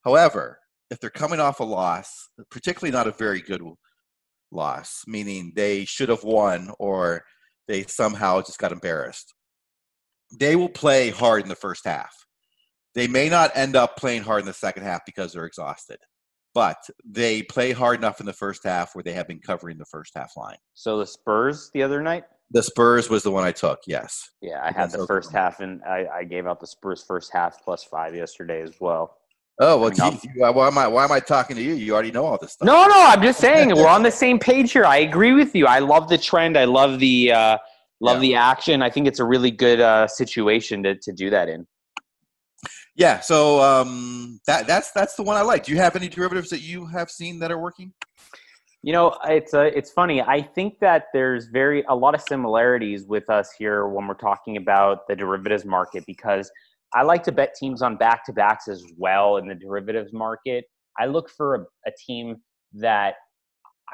However, 0.04 0.60
if 0.90 1.00
they're 1.00 1.10
coming 1.10 1.40
off 1.40 1.60
a 1.60 1.64
loss, 1.64 2.30
particularly 2.50 2.92
not 2.92 3.08
a 3.08 3.12
very 3.12 3.42
good 3.42 3.62
loss, 4.52 5.04
meaning 5.08 5.52
they 5.56 5.86
should 5.86 6.10
have 6.10 6.24
won 6.24 6.72
or 6.80 7.24
they 7.68 7.84
somehow 7.84 8.42
just 8.42 8.60
got 8.60 8.72
embarrassed, 8.72 9.34
they 10.40 10.56
will 10.56 10.70
play 10.70 11.10
hard 11.10 11.44
in 11.44 11.50
the 11.50 11.56
first 11.56 11.86
half. 11.86 12.14
They 12.96 13.08
may 13.08 13.30
not 13.30 13.52
end 13.56 13.76
up 13.76 13.98
playing 13.98 14.24
hard 14.24 14.42
in 14.42 14.48
the 14.48 14.54
second 14.54 14.84
half 14.84 15.02
because 15.06 15.34
they're 15.34 15.46
exhausted, 15.46 16.00
but 16.54 16.78
they 17.06 17.44
play 17.44 17.72
hard 17.72 18.00
enough 18.00 18.20
in 18.20 18.26
the 18.26 18.34
first 18.34 18.64
half 18.64 18.96
where 18.96 19.04
they 19.04 19.14
have 19.14 19.28
been 19.28 19.40
covering 19.40 19.78
the 19.78 19.86
first 19.86 20.14
half 20.16 20.32
line. 20.36 20.58
So 20.74 20.98
the 20.98 21.06
Spurs 21.06 21.70
the 21.74 21.84
other 21.84 22.02
night. 22.02 22.24
The 22.51 22.63
Spurs 22.63 23.10
was 23.10 23.24
the 23.24 23.32
one 23.32 23.44
I 23.44 23.51
took, 23.51 23.80
yes. 23.88 24.30
Yeah, 24.42 24.62
I 24.63 24.72
had 24.72 24.92
the 24.92 25.06
first 25.06 25.32
half, 25.34 25.60
and 25.60 25.82
I, 25.84 26.06
I 26.13 26.24
gave 26.24 26.48
out 26.48 26.60
the 26.62 26.68
Spurs 26.68 27.04
first 27.06 27.32
half 27.34 27.62
plus 27.63 27.84
five 27.84 28.16
yesterday 28.16 28.62
as 28.62 28.72
well. 28.80 29.18
Oh 29.60 29.77
well, 29.80 29.89
geez, 29.89 30.24
you- 30.24 30.32
why 30.36 30.68
am 30.68 30.77
I 30.77 30.88
why 30.88 31.04
am 31.04 31.12
I 31.12 31.20
talking 31.20 31.56
to 31.56 31.62
you? 31.62 31.74
You 31.74 31.94
already 31.94 32.12
know 32.12 32.25
all 32.25 32.38
this 32.39 32.54
stuff. 32.54 32.66
No, 32.68 32.86
no, 32.88 32.96
I'm 32.96 33.22
just 33.22 33.39
saying 33.39 33.75
we're 33.75 33.88
on 33.88 34.04
the 34.04 34.12
same 34.24 34.38
page 34.39 34.72
here. 34.72 34.86
I 34.86 34.98
agree 34.98 35.34
with 35.34 35.56
you. 35.56 35.66
I 35.66 35.80
love 35.80 36.08
the 36.10 36.18
trend. 36.18 36.58
I 36.58 36.66
love 36.66 37.00
the 37.00 37.32
uh, 37.34 37.58
love 38.00 38.18
Yeah. 38.18 38.22
the 38.30 38.36
action. 38.36 38.82
I 38.84 38.89
think 38.92 39.08
it's 39.08 39.20
a 39.20 39.25
really 39.25 39.50
good 39.51 39.82
uh, 39.82 40.08
situation 40.08 40.84
to 40.84 40.96
to 40.96 41.12
do 41.12 41.30
that 41.32 41.50
in. 41.50 41.66
Yeah, 42.96 43.20
so 43.20 43.60
um, 43.62 44.39
that 44.48 44.68
that's 44.68 44.92
that's 44.92 45.16
the 45.16 45.24
one 45.24 45.38
I 45.38 45.42
like. 45.42 45.66
Do 45.66 45.72
you 45.72 45.80
have 45.80 45.96
any 45.96 46.08
derivatives 46.08 46.50
that 46.51 46.62
you 46.62 46.86
have 46.86 47.10
seen 47.12 47.39
that 47.39 47.51
are 47.51 47.60
working? 47.60 47.94
You 48.88 48.94
know, 48.94 49.17
it's 49.25 49.53
uh, 49.53 49.70
it's 49.75 49.91
funny. 49.91 50.22
I 50.22 50.41
think 50.41 50.79
that 50.79 51.08
there's 51.12 51.48
very 51.48 51.84
a 51.89 51.94
lot 51.94 52.15
of 52.15 52.22
similarities 52.22 53.03
with 53.06 53.29
us 53.29 53.51
here 53.51 53.86
when 53.89 54.08
we're 54.08 54.13
talking 54.13 54.56
about 54.56 55.00
the 55.10 55.15
derivatives 55.17 55.65
market 55.65 56.06
because 56.08 56.50
I 56.94 57.03
like 57.03 57.22
to 57.24 57.34
bet 57.34 57.53
teams 57.53 57.82
on 57.82 57.98
back 57.98 58.24
to 58.27 58.32
backs 58.32 58.70
as 58.70 58.82
well 58.98 59.36
in 59.36 59.48
the 59.50 59.56
derivatives 59.56 60.13
market. 60.13 60.63
I 60.98 61.08
look 61.08 61.29
for 61.29 61.56
a, 61.56 61.60
a 61.86 61.91
team 62.08 62.38
that 62.75 63.15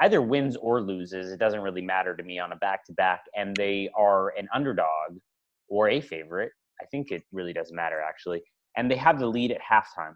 either 0.00 0.22
wins 0.22 0.54
or 0.54 0.80
loses. 0.80 1.32
It 1.32 1.40
doesn't 1.40 1.62
really 1.62 1.82
matter 1.82 2.14
to 2.14 2.22
me 2.22 2.38
on 2.38 2.52
a 2.52 2.56
back 2.58 2.86
to 2.86 2.92
back, 2.92 3.22
and 3.34 3.56
they 3.56 3.90
are 3.96 4.28
an 4.38 4.46
underdog 4.54 5.18
or 5.68 5.88
a 5.88 6.00
favorite. 6.00 6.52
I 6.80 6.84
think 6.92 7.10
it 7.10 7.24
really 7.32 7.52
doesn't 7.52 7.74
matter 7.74 8.00
actually, 8.00 8.42
and 8.76 8.88
they 8.88 8.94
have 8.94 9.18
the 9.18 9.26
lead 9.26 9.50
at 9.50 9.60
halftime. 9.60 10.14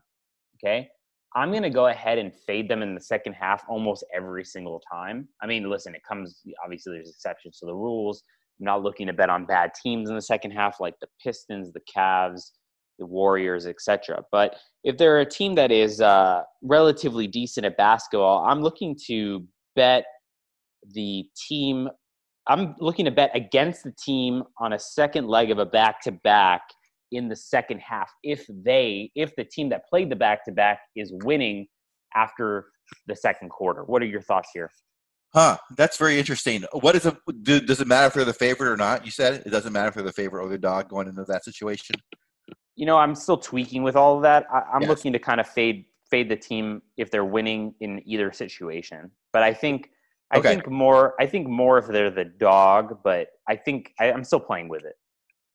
Okay, 0.62 0.88
I'm 1.34 1.50
going 1.50 1.62
to 1.62 1.70
go 1.70 1.88
ahead 1.88 2.18
and 2.18 2.32
fade 2.34 2.70
them 2.70 2.82
in 2.82 2.94
the 2.94 3.00
second 3.00 3.34
half 3.34 3.62
almost 3.68 4.04
every 4.14 4.44
single 4.44 4.82
time. 4.90 5.28
I 5.42 5.46
mean, 5.46 5.68
listen, 5.68 5.94
it 5.94 6.02
comes 6.08 6.42
obviously 6.64 6.94
there's 6.94 7.10
exceptions 7.10 7.58
to 7.58 7.66
the 7.66 7.74
rules. 7.74 8.22
I'm 8.58 8.64
not 8.64 8.82
looking 8.82 9.06
to 9.06 9.12
bet 9.12 9.30
on 9.30 9.44
bad 9.44 9.72
teams 9.80 10.08
in 10.08 10.16
the 10.16 10.22
second 10.22 10.52
half 10.52 10.80
like 10.80 10.94
the 11.00 11.06
Pistons, 11.22 11.72
the 11.72 11.80
Cavs, 11.94 12.52
the 12.98 13.06
Warriors, 13.06 13.66
etc. 13.66 14.22
But 14.32 14.56
if 14.84 14.96
they're 14.96 15.20
a 15.20 15.26
team 15.26 15.54
that 15.56 15.70
is 15.70 16.00
uh, 16.00 16.42
relatively 16.62 17.26
decent 17.26 17.66
at 17.66 17.76
basketball, 17.76 18.44
I'm 18.44 18.60
looking 18.60 18.96
to 19.06 19.46
bet 19.76 20.04
the 20.94 21.26
team. 21.48 21.88
I'm 22.48 22.74
looking 22.80 23.04
to 23.04 23.10
bet 23.10 23.30
against 23.34 23.84
the 23.84 23.92
team 23.92 24.42
on 24.58 24.72
a 24.72 24.78
second 24.78 25.28
leg 25.28 25.50
of 25.50 25.58
a 25.58 25.66
back 25.66 26.00
to 26.02 26.12
back 26.12 26.62
in 27.12 27.28
the 27.28 27.36
second 27.36 27.80
half 27.80 28.10
if 28.22 28.46
they 28.48 29.10
if 29.14 29.34
the 29.36 29.44
team 29.44 29.68
that 29.70 29.86
played 29.88 30.10
the 30.10 30.16
back 30.16 30.44
to 30.44 30.52
back 30.52 30.80
is 30.96 31.12
winning 31.24 31.66
after 32.14 32.66
the 33.06 33.16
second 33.16 33.50
quarter. 33.50 33.84
What 33.84 34.02
are 34.02 34.06
your 34.06 34.22
thoughts 34.22 34.50
here? 34.52 34.70
Huh? 35.34 35.58
That's 35.76 35.98
very 35.98 36.18
interesting. 36.18 36.64
What 36.72 36.94
is 36.96 37.04
it? 37.04 37.14
Do, 37.42 37.60
does 37.60 37.80
it 37.80 37.86
matter 37.86 38.06
if 38.06 38.14
they're 38.14 38.24
the 38.24 38.32
favorite 38.32 38.70
or 38.70 38.76
not? 38.76 39.04
You 39.04 39.10
said 39.10 39.42
it 39.44 39.50
doesn't 39.50 39.72
matter 39.72 39.88
if 39.88 39.94
they're 39.94 40.02
the 40.02 40.12
favorite 40.12 40.42
or 40.42 40.48
the 40.48 40.58
dog 40.58 40.88
going 40.88 41.06
into 41.06 41.24
that 41.24 41.44
situation. 41.44 41.96
You 42.76 42.86
know, 42.86 42.96
I'm 42.96 43.14
still 43.14 43.36
tweaking 43.36 43.82
with 43.82 43.96
all 43.96 44.16
of 44.16 44.22
that. 44.22 44.46
I, 44.52 44.62
I'm 44.74 44.82
Yes. 44.82 44.88
looking 44.88 45.12
to 45.12 45.18
kind 45.18 45.40
of 45.40 45.46
fade 45.48 45.84
fade 46.10 46.30
the 46.30 46.36
team 46.36 46.80
if 46.96 47.10
they're 47.10 47.24
winning 47.24 47.74
in 47.80 48.00
either 48.06 48.32
situation. 48.32 49.10
But 49.32 49.42
I 49.42 49.52
think 49.52 49.90
I 50.30 50.38
Okay. 50.38 50.48
think 50.50 50.68
more 50.70 51.14
I 51.20 51.26
think 51.26 51.46
more 51.48 51.78
if 51.78 51.86
they're 51.88 52.10
the 52.10 52.24
dog. 52.24 53.00
But 53.04 53.28
I 53.46 53.56
think 53.56 53.92
I, 54.00 54.10
I'm 54.12 54.24
still 54.24 54.40
playing 54.40 54.68
with 54.68 54.84
it. 54.84 54.94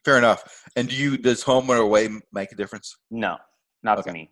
Fair 0.05 0.17
enough. 0.17 0.43
And 0.75 0.89
do 0.89 0.95
you 0.95 1.17
does 1.17 1.43
home 1.43 1.69
or 1.69 1.77
away 1.77 2.09
make 2.31 2.51
a 2.51 2.55
difference? 2.55 2.95
No, 3.09 3.37
not 3.83 3.99
Okay. 3.99 4.09
to 4.09 4.13
me. 4.13 4.31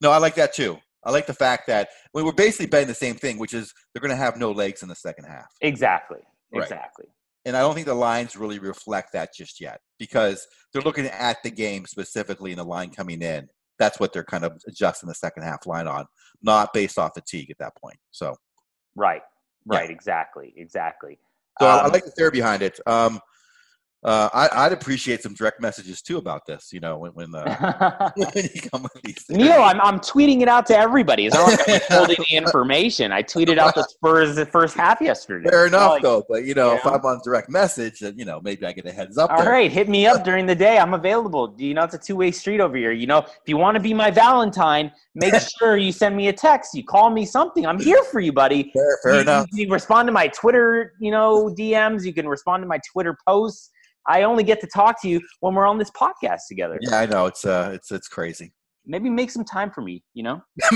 No, 0.00 0.10
I 0.10 0.18
like 0.18 0.34
that 0.36 0.52
too. 0.54 0.78
I 1.04 1.10
like 1.10 1.26
the 1.26 1.34
fact 1.34 1.66
that 1.66 1.88
we 2.14 2.22
we're 2.22 2.32
basically 2.32 2.66
betting 2.66 2.88
the 2.88 2.94
same 2.94 3.16
thing, 3.16 3.38
which 3.38 3.54
is 3.54 3.72
they're 3.92 4.00
going 4.00 4.10
to 4.10 4.16
have 4.16 4.36
no 4.36 4.52
legs 4.52 4.82
in 4.82 4.88
the 4.88 4.94
second 4.94 5.24
half. 5.24 5.46
Exactly. 5.60 6.20
Right. 6.52 6.62
Exactly. 6.62 7.06
And 7.44 7.56
I 7.56 7.60
don't 7.60 7.74
think 7.74 7.86
the 7.86 7.94
lines 7.94 8.36
really 8.36 8.60
reflect 8.60 9.12
that 9.14 9.34
just 9.34 9.60
yet 9.60 9.80
because 9.98 10.46
they're 10.72 10.82
looking 10.82 11.06
at 11.06 11.42
the 11.42 11.50
game 11.50 11.86
specifically 11.86 12.52
and 12.52 12.60
the 12.60 12.64
line 12.64 12.90
coming 12.90 13.20
in. 13.20 13.48
That's 13.80 13.98
what 13.98 14.12
they're 14.12 14.22
kind 14.22 14.44
of 14.44 14.60
adjusting 14.68 15.08
the 15.08 15.14
second 15.14 15.42
half 15.42 15.66
line 15.66 15.88
on, 15.88 16.06
not 16.40 16.72
based 16.72 16.98
off 16.98 17.14
fatigue 17.14 17.50
at 17.50 17.58
that 17.58 17.74
point. 17.76 17.98
So, 18.12 18.36
Right. 18.94 19.22
Yeah. 19.70 19.78
Right. 19.78 19.90
Exactly. 19.90 20.52
Exactly. 20.56 21.18
so 21.60 21.66
I- 21.66 21.78
I 21.78 21.84
Um, 21.86 21.92
like 21.92 22.04
the 22.04 22.10
theory 22.12 22.30
behind 22.30 22.62
it. 22.62 22.78
Um, 22.86 23.20
uh, 24.04 24.28
I, 24.34 24.66
I'd 24.66 24.72
appreciate 24.72 25.22
some 25.22 25.32
direct 25.32 25.60
messages 25.60 26.02
too 26.02 26.18
about 26.18 26.44
this. 26.44 26.72
You 26.72 26.80
know, 26.80 26.98
when 26.98 27.12
when, 27.12 27.34
uh, 27.34 28.10
when 28.16 28.48
you 28.52 28.60
come 28.62 28.82
with 28.82 29.00
these 29.04 29.22
things. 29.22 29.38
Neil, 29.38 29.62
I'm, 29.62 29.80
I'm 29.80 30.00
tweeting 30.00 30.40
it 30.40 30.48
out 30.48 30.66
to 30.66 30.76
everybody. 30.76 31.26
It's 31.26 31.36
not 31.36 31.48
like 31.50 31.60
I'm 31.68 31.74
withholding 31.74 32.24
the 32.28 32.36
information. 32.36 33.12
I 33.12 33.22
tweeted 33.22 33.58
out 33.58 33.76
the 33.76 33.84
Spurs 33.84 34.34
the 34.34 34.46
first 34.46 34.76
half 34.76 35.00
yesterday. 35.00 35.48
Fair 35.48 35.66
enough, 35.66 35.92
like- 35.92 36.02
though. 36.02 36.24
But 36.28 36.44
you 36.44 36.54
know, 36.54 36.72
if 36.74 36.84
Yeah. 36.84 36.92
I'm 36.92 37.04
on 37.04 37.20
direct 37.24 37.48
message, 37.48 38.00
then 38.00 38.18
you 38.18 38.24
know 38.24 38.40
maybe 38.42 38.66
I 38.66 38.72
get 38.72 38.86
a 38.86 38.92
heads 38.92 39.18
up. 39.18 39.30
All 39.30 39.42
there. 39.42 39.52
right, 39.52 39.70
hit 39.70 39.88
me 39.88 40.06
up 40.06 40.24
during 40.24 40.46
the 40.46 40.54
day. 40.54 40.78
I'm 40.78 40.94
available. 40.94 41.54
You 41.58 41.74
know 41.74 41.84
it's 41.84 41.94
a 41.94 41.98
two 41.98 42.16
way 42.16 42.32
street 42.32 42.60
over 42.60 42.76
here? 42.76 42.92
You 42.92 43.06
know, 43.06 43.18
if 43.18 43.42
you 43.46 43.56
want 43.56 43.76
to 43.76 43.80
be 43.80 43.94
my 43.94 44.10
Valentine, 44.10 44.90
make 45.14 45.34
sure 45.58 45.76
you 45.76 45.92
send 45.92 46.16
me 46.16 46.26
a 46.26 46.32
text. 46.32 46.74
You 46.74 46.82
call 46.82 47.10
me 47.10 47.24
something. 47.24 47.66
I'm 47.66 47.78
here 47.78 48.02
for 48.04 48.18
you, 48.18 48.32
buddy. 48.32 48.72
Fair, 48.72 48.98
fair 49.04 49.14
you, 49.14 49.20
enough. 49.20 49.46
You 49.52 49.66
can 49.66 49.72
respond 49.72 50.08
to 50.08 50.12
my 50.12 50.26
Twitter, 50.26 50.94
you 50.98 51.12
know, 51.12 51.54
DMs. 51.56 52.04
You 52.04 52.12
can 52.12 52.26
respond 52.26 52.62
to 52.62 52.66
my 52.66 52.80
Twitter 52.90 53.16
posts. 53.26 53.70
I 54.06 54.22
only 54.22 54.42
get 54.42 54.60
to 54.60 54.66
talk 54.66 55.00
to 55.02 55.08
you 55.08 55.20
when 55.40 55.54
we're 55.54 55.66
on 55.66 55.78
this 55.78 55.90
podcast 55.90 56.40
together. 56.48 56.78
Yeah, 56.80 56.98
I 56.98 57.06
know 57.06 57.26
it's 57.26 57.44
uh, 57.44 57.70
it's 57.74 57.90
it's 57.92 58.08
crazy. 58.08 58.52
Maybe 58.84 59.08
make 59.08 59.30
some 59.30 59.44
time 59.44 59.70
for 59.70 59.82
me. 59.82 60.02
You 60.14 60.24
know. 60.24 60.42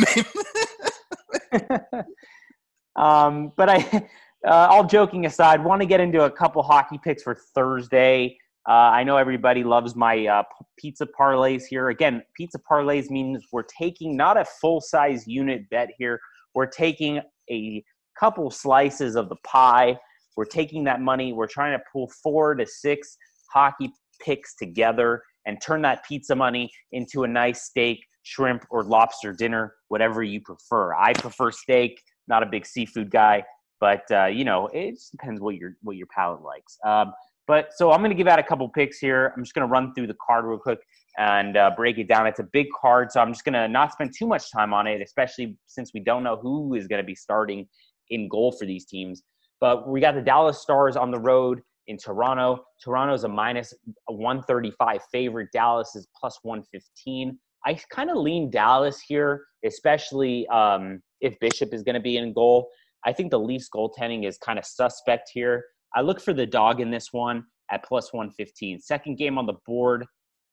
um, 2.96 3.52
but 3.56 3.68
I, 3.68 4.08
uh, 4.46 4.68
all 4.70 4.84
joking 4.84 5.26
aside, 5.26 5.62
want 5.62 5.82
to 5.82 5.86
get 5.86 6.00
into 6.00 6.24
a 6.24 6.30
couple 6.30 6.62
hockey 6.62 6.98
picks 7.02 7.22
for 7.22 7.36
Thursday. 7.54 8.38
Uh, 8.68 8.90
I 8.92 9.04
know 9.04 9.16
everybody 9.16 9.62
loves 9.62 9.94
my 9.94 10.26
uh, 10.26 10.42
p- 10.42 10.66
pizza 10.76 11.06
parlays 11.18 11.64
here. 11.64 11.90
Again, 11.90 12.22
pizza 12.36 12.58
parlays 12.58 13.10
means 13.10 13.44
we're 13.52 13.62
taking 13.62 14.16
not 14.16 14.36
a 14.36 14.44
full 14.44 14.80
size 14.80 15.26
unit 15.26 15.68
bet 15.70 15.90
here. 15.98 16.18
We're 16.54 16.66
taking 16.66 17.20
a 17.50 17.84
couple 18.18 18.50
slices 18.50 19.14
of 19.14 19.28
the 19.28 19.36
pie 19.44 19.96
We're 20.36 20.44
taking 20.44 20.84
that 20.84 21.00
money. 21.00 21.32
We're 21.32 21.46
trying 21.46 21.78
to 21.78 21.84
pull 21.92 22.10
four 22.22 22.54
to 22.54 22.66
six 22.66 23.16
hockey 23.52 23.92
picks 24.20 24.54
together 24.56 25.22
and 25.46 25.60
turn 25.62 25.82
that 25.82 26.04
pizza 26.04 26.34
money 26.34 26.70
into 26.92 27.24
a 27.24 27.28
nice 27.28 27.62
steak, 27.64 28.04
shrimp, 28.22 28.64
or 28.70 28.84
lobster 28.84 29.32
dinner, 29.32 29.74
whatever 29.88 30.22
you 30.22 30.40
prefer. 30.40 30.94
I 30.94 31.12
prefer 31.12 31.50
steak. 31.50 32.00
Not 32.28 32.42
a 32.42 32.46
big 32.46 32.66
seafood 32.66 33.10
guy, 33.10 33.44
but 33.80 34.02
uh, 34.10 34.26
you 34.26 34.44
know 34.44 34.66
it 34.68 34.92
just 34.92 35.12
depends 35.12 35.40
what 35.40 35.54
your 35.54 35.76
what 35.82 35.96
your 35.96 36.08
palate 36.08 36.42
likes. 36.42 36.76
Um, 36.84 37.12
but 37.46 37.68
so 37.76 37.92
I'm 37.92 38.00
going 38.00 38.10
to 38.10 38.16
give 38.16 38.26
out 38.26 38.40
a 38.40 38.42
couple 38.42 38.68
picks 38.68 38.98
here. 38.98 39.32
I'm 39.36 39.44
just 39.44 39.54
going 39.54 39.66
to 39.66 39.70
run 39.70 39.94
through 39.94 40.08
the 40.08 40.16
card 40.26 40.44
real 40.44 40.58
quick 40.58 40.80
and 41.18 41.56
uh, 41.56 41.70
break 41.76 41.98
it 41.98 42.08
down. 42.08 42.26
It's 42.26 42.40
a 42.40 42.48
big 42.52 42.66
card, 42.78 43.12
so 43.12 43.20
I'm 43.20 43.32
just 43.32 43.44
going 43.44 43.54
to 43.54 43.68
not 43.68 43.92
spend 43.92 44.12
too 44.16 44.26
much 44.26 44.50
time 44.50 44.74
on 44.74 44.88
it, 44.88 45.00
especially 45.00 45.56
since 45.66 45.92
we 45.94 46.00
don't 46.00 46.24
know 46.24 46.36
who 46.36 46.74
is 46.74 46.88
going 46.88 47.00
to 47.00 47.06
be 47.06 47.14
starting 47.14 47.68
in 48.10 48.28
goal 48.28 48.52
for 48.52 48.66
these 48.66 48.84
teams. 48.86 49.22
But 49.60 49.88
we 49.88 50.00
got 50.00 50.14
the 50.14 50.22
Dallas 50.22 50.60
Stars 50.60 50.96
on 50.96 51.10
the 51.10 51.18
road 51.18 51.62
in 51.86 51.96
Toronto. 51.96 52.64
Toronto's 52.82 53.24
a 53.24 53.28
minus 53.28 53.72
135 54.06 55.00
favorite. 55.10 55.48
Dallas 55.52 55.94
is 55.94 56.06
plus 56.18 56.38
115. 56.42 57.38
I 57.64 57.78
kind 57.90 58.10
of 58.10 58.16
lean 58.16 58.50
Dallas 58.50 59.00
here, 59.00 59.44
especially 59.64 60.46
um, 60.48 61.00
if 61.20 61.38
Bishop 61.40 61.72
is 61.72 61.82
going 61.82 61.94
to 61.94 62.00
be 62.00 62.16
in 62.16 62.32
goal. 62.32 62.68
I 63.04 63.12
think 63.12 63.30
the 63.30 63.38
Leafs 63.38 63.68
goaltending 63.74 64.26
is 64.26 64.38
kind 64.38 64.58
of 64.58 64.64
suspect 64.64 65.30
here. 65.32 65.64
I 65.94 66.00
look 66.00 66.20
for 66.20 66.32
the 66.32 66.46
dog 66.46 66.80
in 66.80 66.90
this 66.90 67.12
one 67.12 67.44
at 67.70 67.84
plus 67.84 68.12
115. 68.12 68.80
Second 68.80 69.16
game 69.16 69.38
on 69.38 69.46
the 69.46 69.54
board. 69.66 70.04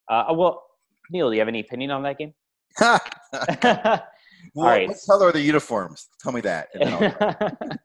Uh, 0.09 0.25
well, 0.31 0.63
Neil, 1.11 1.29
do 1.29 1.35
you 1.35 1.41
have 1.41 1.47
any 1.47 1.59
opinion 1.59 1.91
on 1.91 2.03
that 2.03 2.17
game? 2.17 2.33
All 4.55 4.65
right. 4.65 4.87
What 4.87 4.97
color 5.05 5.27
are 5.27 5.31
the 5.31 5.41
uniforms? 5.41 6.09
Tell 6.21 6.31
me 6.31 6.41
that. 6.41 6.69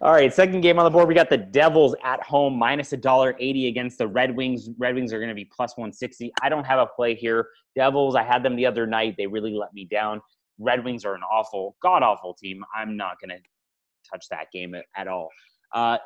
All 0.00 0.12
right. 0.12 0.32
Second 0.32 0.62
game 0.62 0.78
on 0.78 0.84
the 0.84 0.90
board. 0.90 1.06
We 1.06 1.14
got 1.14 1.30
the 1.30 1.36
Devils 1.36 1.94
at 2.02 2.20
home 2.22 2.58
minus 2.58 2.92
a 2.92 2.96
dollar 2.96 3.36
eighty 3.38 3.68
against 3.68 3.98
the 3.98 4.08
Red 4.08 4.34
Wings. 4.34 4.68
Red 4.78 4.96
Wings 4.96 5.12
are 5.12 5.18
going 5.18 5.28
to 5.28 5.34
be 5.34 5.44
plus 5.44 5.76
one 5.76 5.92
sixty. 5.92 6.32
I 6.42 6.48
don't 6.48 6.64
have 6.64 6.80
a 6.80 6.86
play 6.86 7.14
here. 7.14 7.48
Devils. 7.76 8.16
I 8.16 8.24
had 8.24 8.42
them 8.42 8.56
the 8.56 8.66
other 8.66 8.86
night. 8.86 9.14
They 9.16 9.28
really 9.28 9.54
let 9.54 9.72
me 9.72 9.84
down. 9.84 10.20
Red 10.58 10.84
Wings 10.84 11.04
are 11.04 11.14
an 11.14 11.22
awful, 11.22 11.76
god 11.80 12.02
awful 12.02 12.34
team. 12.34 12.64
I'm 12.76 12.96
not 12.96 13.20
going 13.20 13.36
to 13.36 13.42
touch 14.10 14.26
that 14.30 14.50
game 14.52 14.74
at, 14.74 14.86
at 14.96 15.06
all. 15.06 15.28
Uh, 15.72 15.98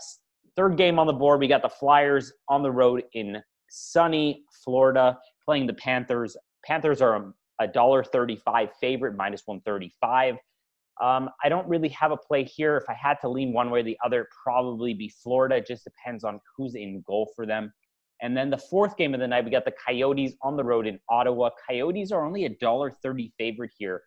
third 0.57 0.77
game 0.77 0.99
on 0.99 1.07
the 1.07 1.13
board. 1.13 1.41
We 1.41 1.49
got 1.49 1.63
the 1.63 1.69
Flyers 1.69 2.33
on 2.49 2.63
the 2.63 2.71
road 2.71 3.05
in 3.15 3.43
sunny 3.71 4.45
Florida 4.63 5.19
playing 5.45 5.67
the 5.67 5.75
Panthers. 5.75 6.37
Panthers 6.65 7.01
are 7.01 7.17
a 7.17 7.33
dollar 7.73 8.03
thirty-five 8.03 8.71
favorite, 8.81 9.17
minus 9.17 9.43
one 9.47 9.61
thirty-five. 9.61 10.37
Um, 11.01 11.31
I 11.43 11.49
don't 11.49 11.69
really 11.69 11.89
have 11.89 12.13
a 12.13 12.17
play 12.17 12.45
here. 12.45 12.77
If 12.77 12.85
I 12.89 12.95
had 12.95 13.19
to 13.23 13.29
lean 13.29 13.53
one 13.53 13.71
way 13.71 13.81
or 13.81 13.83
the 13.83 13.99
other, 14.05 14.29
probably 14.45 14.95
be 14.95 15.09
Florida. 15.09 15.57
It 15.57 15.67
just 15.67 15.85
depends 15.85 16.23
on 16.23 16.41
who's 16.57 16.75
in 16.75 17.03
goal 17.07 17.33
for 17.35 17.47
them. 17.47 17.73
And 18.21 18.37
then 18.37 18.51
the 18.51 18.59
fourth 18.59 18.97
game 18.97 19.15
of 19.15 19.21
the 19.21 19.27
night, 19.27 19.45
we 19.45 19.51
got 19.51 19.65
the 19.65 19.75
Coyotes 19.85 20.35
on 20.43 20.57
the 20.57 20.63
road 20.63 20.87
in 20.87 21.01
Ottawa. 21.09 21.51
Coyotes 21.69 22.13
are 22.13 22.25
only 22.25 22.45
a 22.45 22.51
dollar 22.51 22.91
thirty 23.03 23.33
favorite 23.39 23.73
here. 23.77 24.03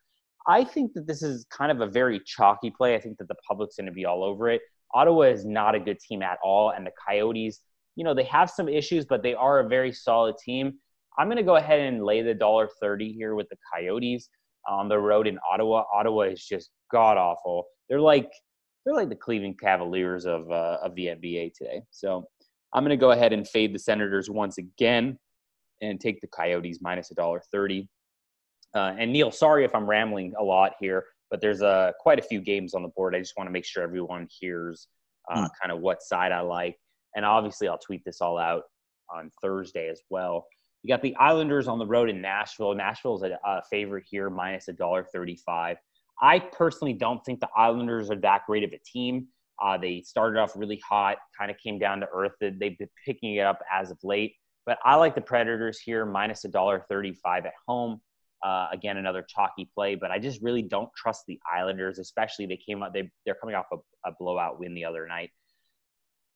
I 0.48 0.64
think 0.64 0.94
that 0.94 1.08
this 1.08 1.24
is 1.24 1.46
kind 1.50 1.72
of 1.72 1.82
a 1.82 1.88
very 1.88 2.22
chalky 2.24 2.70
play. 2.70 2.96
I 2.96 3.00
think 3.00 3.18
that 3.18 3.28
the 3.28 3.36
public's 3.48 3.78
going 3.78 3.88
to 3.88 3.92
be 3.92 4.06
all 4.06 4.24
over 4.24 4.50
it. 4.50 4.62
Ottawa 4.94 5.24
is 5.24 5.44
not 5.44 5.76
a 5.76 5.80
good 5.80 6.00
team 6.00 6.22
at 6.22 6.38
all, 6.44 6.70
and 6.70 6.86
the 6.86 6.92
Coyotes, 7.06 7.62
you 7.96 8.04
know, 8.04 8.14
they 8.14 8.24
have 8.26 8.50
some 8.50 8.70
issues, 8.70 9.06
but 9.06 9.24
they 9.24 9.34
are 9.34 9.60
a 9.60 9.68
very 9.68 9.92
solid 9.92 10.38
team. 10.38 10.78
I'm 11.18 11.28
going 11.28 11.38
to 11.38 11.44
go 11.44 11.56
ahead 11.56 11.80
and 11.80 12.04
lay 12.04 12.22
the 12.22 12.34
dollar 12.34 12.70
thirty 12.82 13.12
here 13.12 13.36
with 13.36 13.50
the 13.50 13.58
Coyotes 13.74 14.30
on 14.68 14.90
the 14.90 15.00
road 15.00 15.28
in 15.28 15.40
Ottawa. 15.50 15.84
Ottawa 15.94 16.22
is 16.22 16.44
just 16.44 16.72
god 16.92 17.18
awful. 17.18 17.66
They're 17.90 18.02
like 18.02 18.32
they're 18.86 18.96
like 18.96 19.10
the 19.10 19.16
Cleveland 19.16 19.60
Cavaliers 19.60 20.26
of 20.26 20.50
uh, 20.52 20.78
of 20.84 20.96
the 20.96 21.08
NBA 21.08 21.54
today. 21.54 21.82
So 21.92 22.28
I'm 22.74 22.84
going 22.84 22.98
to 22.98 22.98
go 22.98 23.12
ahead 23.12 23.34
and 23.34 23.48
fade 23.48 23.74
the 23.74 23.80
Senators 23.80 24.30
once 24.30 24.58
again 24.58 25.18
and 25.82 26.00
take 26.00 26.22
the 26.22 26.28
Coyotes 26.28 26.80
minus 26.82 27.12
a 27.12 27.16
dollar 27.16 27.42
thirty. 27.52 27.88
Uh, 28.74 28.94
and 28.98 29.14
Neil, 29.14 29.32
sorry 29.32 29.64
if 29.64 29.74
I'm 29.74 29.90
rambling 29.90 30.34
a 30.38 30.44
lot 30.44 30.74
here, 30.80 31.06
but 31.32 31.40
there's 31.40 31.62
uh, 31.62 31.94
quite 32.00 32.20
a 32.20 32.22
few 32.22 32.42
games 32.42 32.74
on 32.74 32.84
the 32.84 32.90
board. 32.90 33.16
I 33.16 33.20
just 33.20 33.34
want 33.38 33.48
to 33.48 33.52
make 33.52 33.66
sure 33.66 33.84
everyone 33.84 34.28
hears 34.30 34.90
uh, 35.32 35.46
mm. 35.46 35.50
kind 35.62 35.72
of 35.72 35.80
what 35.80 36.02
side 36.02 36.34
I 36.34 36.42
like. 36.42 36.78
And 37.16 37.24
obviously, 37.24 37.70
I'll 37.70 37.78
tweet 37.78 38.04
this 38.06 38.20
all 38.20 38.38
out 38.38 38.64
on 39.10 39.32
Thursday 39.42 39.88
as 39.90 40.02
well. 40.10 40.46
You 40.86 40.90
got 40.90 41.02
the 41.02 41.16
Islanders 41.16 41.68
on 41.68 41.80
the 41.80 41.86
road 41.88 42.12
in 42.12 42.22
Nashville. 42.22 42.76
Nashville 42.76 43.20
a, 43.24 43.40
a 43.44 43.64
favorite 43.72 44.04
here, 44.08 44.30
minus 44.30 44.68
a 44.68 44.74
dollar 44.74 45.04
thirty-five. 45.04 45.78
I 46.22 46.38
personally 46.38 46.94
don't 46.94 47.26
think 47.26 47.40
the 47.40 47.50
Islanders 47.58 48.12
are 48.12 48.18
that 48.18 48.44
great 48.46 48.64
of 48.64 48.72
a 48.72 48.78
team. 48.86 49.26
Uh, 49.60 49.80
they 49.80 50.02
started 50.02 50.40
off 50.40 50.52
really 50.56 50.80
hot, 50.88 51.18
kind 51.36 51.50
of 51.50 51.58
came 51.58 51.80
down 51.80 52.02
to 52.02 52.08
earth. 52.14 52.34
They've 52.40 52.78
been 52.78 52.90
picking 53.04 53.34
it 53.34 53.40
up 53.40 53.64
as 53.74 53.90
of 53.90 53.98
late. 54.04 54.36
But 54.68 54.78
I 54.86 54.94
like 54.98 55.16
the 55.16 55.22
Predators 55.22 55.80
here, 55.80 56.06
minus 56.06 56.46
a 56.46 56.50
dollar 56.50 56.86
thirty-five 56.88 57.48
at 57.48 57.54
home. 57.68 58.00
Uh, 58.44 58.68
again, 58.72 58.98
another 58.98 59.26
chalky 59.28 59.68
play, 59.74 59.96
but 59.96 60.12
I 60.12 60.20
just 60.20 60.40
really 60.44 60.62
don't 60.62 60.94
trust 60.96 61.24
the 61.28 61.40
Islanders, 61.52 61.98
especially 61.98 62.46
they 62.46 62.58
came 62.58 62.84
up. 62.84 62.94
They 62.94 63.10
they're 63.26 63.34
coming 63.34 63.56
off 63.56 63.66
a, 63.74 63.78
a 64.08 64.12
blowout 64.20 64.60
win 64.60 64.76
the 64.76 64.86
other 64.86 65.08
night. 65.08 65.32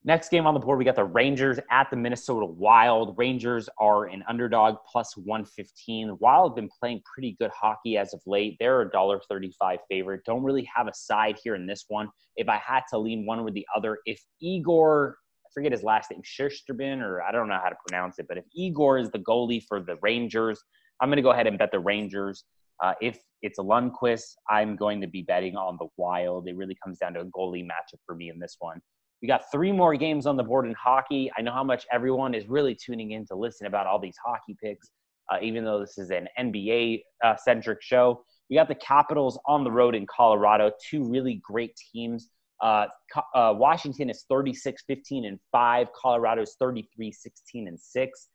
Next 0.10 0.30
game 0.30 0.48
on 0.48 0.56
the 0.56 0.60
board, 0.60 0.80
we 0.80 0.86
got 0.86 0.96
the 0.96 1.04
Rangers 1.04 1.60
at 1.70 1.92
the 1.92 1.96
Minnesota 1.96 2.44
Wild. 2.44 3.16
Rangers 3.16 3.70
are 3.78 4.06
an 4.06 4.24
underdog 4.28 4.78
plus 4.92 5.16
115. 5.16 6.08
The 6.08 6.16
Wild 6.16 6.50
have 6.50 6.56
been 6.56 6.70
playing 6.80 7.04
pretty 7.06 7.36
good 7.40 7.52
hockey 7.52 7.96
as 7.96 8.12
of 8.16 8.20
late. 8.26 8.58
They're 8.60 8.82
a 8.82 8.90
$1.35 8.90 9.78
favorite. 9.88 10.22
Don't 10.26 10.42
really 10.42 10.68
have 10.76 10.88
a 10.88 10.94
side 10.96 11.38
here 11.44 11.54
in 11.54 11.68
this 11.68 11.86
one. 11.90 12.10
If 12.38 12.50
I 12.50 12.56
had 12.56 12.82
to 12.90 12.98
lean 12.98 13.28
one 13.28 13.38
or 13.40 13.52
the 13.52 13.68
other, 13.78 14.00
if 14.08 14.20
Igor, 14.42 15.16
I 15.46 15.50
forget 15.54 15.72
his 15.72 15.84
last 15.84 16.10
name, 16.10 16.24
Shesterkin, 16.24 17.04
or 17.04 17.22
I 17.22 17.32
don't 17.32 17.48
know 17.48 17.60
how 17.62 17.70
to 17.70 17.78
pronounce 17.88 18.18
it, 18.18 18.26
but 18.28 18.40
if 18.40 18.46
Igor 18.56 18.98
is 18.98 19.12
the 19.12 19.20
goalie 19.20 19.62
for 19.68 19.80
the 19.80 19.98
Rangers, 20.02 20.60
I'm 21.00 21.10
going 21.10 21.18
to 21.18 21.22
go 21.22 21.34
ahead 21.34 21.46
and 21.46 21.60
bet 21.60 21.70
the 21.72 21.82
Rangers. 21.82 22.46
Uh, 22.84 22.94
if 23.00 23.20
it's 23.44 23.60
a 23.60 23.64
Lundqvist, 23.64 24.38
I'm 24.50 24.76
going 24.76 25.02
to 25.02 25.08
be 25.08 25.22
betting 25.22 25.56
on 25.56 25.78
the 25.80 25.86
Wild. 25.98 26.48
It 26.48 26.56
really 26.56 26.78
comes 26.84 26.98
down 26.98 27.14
to 27.14 27.20
a 27.20 27.26
goalie 27.26 27.64
matchup 27.64 28.00
for 28.08 28.16
me 28.16 28.32
in 28.32 28.40
this 28.40 28.56
one. 28.58 28.82
We 29.22 29.28
got 29.28 29.52
three 29.52 29.72
more 29.72 29.96
games 29.96 30.26
on 30.26 30.38
the 30.38 30.44
board 30.44 30.66
in 30.66 30.74
hockey. 30.74 31.32
I 31.38 31.42
know 31.42 31.52
how 31.52 31.64
much 31.64 31.86
everyone 31.92 32.34
is 32.34 32.48
really 32.48 32.76
tuning 32.76 33.12
in 33.12 33.26
to 33.28 33.36
listen 33.36 33.68
about 33.68 33.86
all 33.86 34.00
these 34.00 34.16
hockey 34.24 34.56
picks, 34.62 34.92
uh, 35.32 35.38
even 35.42 35.66
though 35.66 35.80
this 35.80 35.98
is 35.98 36.10
an 36.10 36.28
NBA 36.40 37.04
uh, 37.24 37.36
centric 37.36 37.82
show. 37.82 38.24
We 38.50 38.56
got 38.56 38.68
the 38.68 38.76
Capitals 38.76 39.38
on 39.46 39.64
the 39.64 39.72
road 39.72 39.94
in 39.94 40.08
Colorado, 40.08 40.72
two 40.90 41.04
really 41.04 41.42
great 41.44 41.78
teams. 41.92 42.30
Uh, 42.62 42.88
uh 43.34 43.54
Washington 43.56 44.10
is 44.10 44.26
36 44.28 44.84
15 44.86 45.26
and 45.26 45.40
5, 45.52 45.88
Colorado 45.94 46.42
is 46.42 46.56
33 46.60 47.12
16 47.12 47.68
and 47.68 47.80
6. 47.80 48.28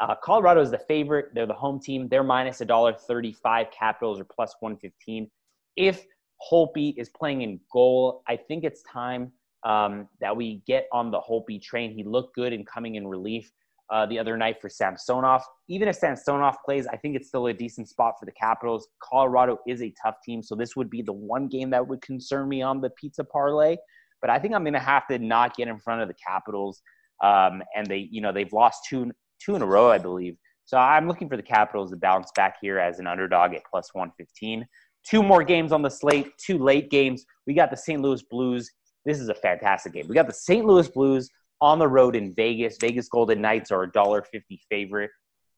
Uh, 0.00 0.14
Colorado 0.22 0.60
is 0.60 0.70
the 0.70 0.78
favorite. 0.78 1.30
They're 1.34 1.46
the 1.46 1.54
home 1.54 1.80
team. 1.80 2.08
They're 2.08 2.22
minus 2.22 2.60
a 2.60 2.64
dollar 2.64 2.92
thirty-five. 2.92 3.66
Capitals 3.72 4.20
are 4.20 4.24
plus 4.24 4.54
one 4.60 4.76
fifteen. 4.76 5.28
If 5.76 6.04
Holtby 6.50 6.94
is 6.96 7.08
playing 7.08 7.42
in 7.42 7.58
goal, 7.72 8.22
I 8.28 8.36
think 8.36 8.62
it's 8.62 8.82
time 8.82 9.32
um, 9.68 10.08
that 10.20 10.34
we 10.36 10.62
get 10.66 10.88
on 10.92 11.10
the 11.10 11.20
Holtby 11.20 11.62
train. 11.62 11.92
He 11.92 12.02
looked 12.02 12.34
good 12.34 12.52
in 12.52 12.64
coming 12.64 12.96
in 12.96 13.06
relief 13.06 13.52
uh, 13.90 14.06
the 14.06 14.18
other 14.18 14.36
night 14.36 14.60
for 14.60 14.68
Samsonov. 14.68 15.42
Even 15.68 15.88
if 15.88 15.96
Samsonov 15.96 16.56
plays, 16.64 16.86
I 16.86 16.96
think 16.96 17.14
it's 17.14 17.28
still 17.28 17.46
a 17.46 17.52
decent 17.52 17.88
spot 17.88 18.14
for 18.18 18.24
the 18.26 18.32
Capitals. 18.32 18.88
Colorado 19.02 19.58
is 19.66 19.82
a 19.82 19.92
tough 20.02 20.16
team, 20.24 20.42
so 20.42 20.54
this 20.54 20.74
would 20.74 20.90
be 20.90 21.02
the 21.02 21.12
one 21.12 21.48
game 21.48 21.70
that 21.70 21.86
would 21.86 22.02
concern 22.02 22.48
me 22.48 22.62
on 22.62 22.80
the 22.80 22.90
pizza 22.90 23.22
parlay. 23.22 23.76
But 24.20 24.30
I 24.30 24.38
think 24.38 24.54
I'm 24.54 24.64
going 24.64 24.72
to 24.72 24.80
have 24.80 25.06
to 25.08 25.18
not 25.18 25.54
get 25.56 25.68
in 25.68 25.78
front 25.78 26.02
of 26.02 26.08
the 26.08 26.14
Capitals. 26.14 26.82
Um, 27.22 27.62
and 27.76 27.86
they, 27.86 28.08
you 28.10 28.20
know, 28.20 28.32
they've 28.32 28.52
lost 28.52 28.86
two 28.88 29.10
two 29.40 29.54
in 29.54 29.62
a 29.62 29.66
row, 29.66 29.90
I 29.90 29.98
believe. 29.98 30.36
So 30.64 30.76
I'm 30.76 31.06
looking 31.06 31.28
for 31.28 31.36
the 31.36 31.42
Capitals 31.42 31.90
to 31.90 31.96
bounce 31.96 32.30
back 32.34 32.56
here 32.60 32.78
as 32.78 32.98
an 32.98 33.06
underdog 33.06 33.54
at 33.54 33.62
plus 33.70 33.94
115. 33.94 34.66
Two 35.08 35.22
more 35.22 35.42
games 35.42 35.72
on 35.72 35.80
the 35.82 35.88
slate, 35.88 36.30
two 36.38 36.58
late 36.58 36.90
games. 36.90 37.24
We 37.46 37.54
got 37.54 37.70
the 37.70 37.76
St. 37.76 38.02
Louis 38.02 38.22
Blues 38.30 38.70
this 39.08 39.20
is 39.20 39.30
a 39.30 39.34
fantastic 39.34 39.94
game. 39.94 40.06
We 40.06 40.14
got 40.14 40.26
the 40.26 40.34
St. 40.34 40.64
Louis 40.66 40.86
Blues 40.88 41.30
on 41.62 41.78
the 41.78 41.88
road 41.88 42.14
in 42.14 42.34
Vegas. 42.34 42.76
Vegas 42.78 43.08
Golden 43.08 43.40
Knights 43.40 43.70
are 43.70 43.82
a 43.84 43.90
dollar 43.90 44.22
fifty 44.22 44.60
favorite. 44.68 45.10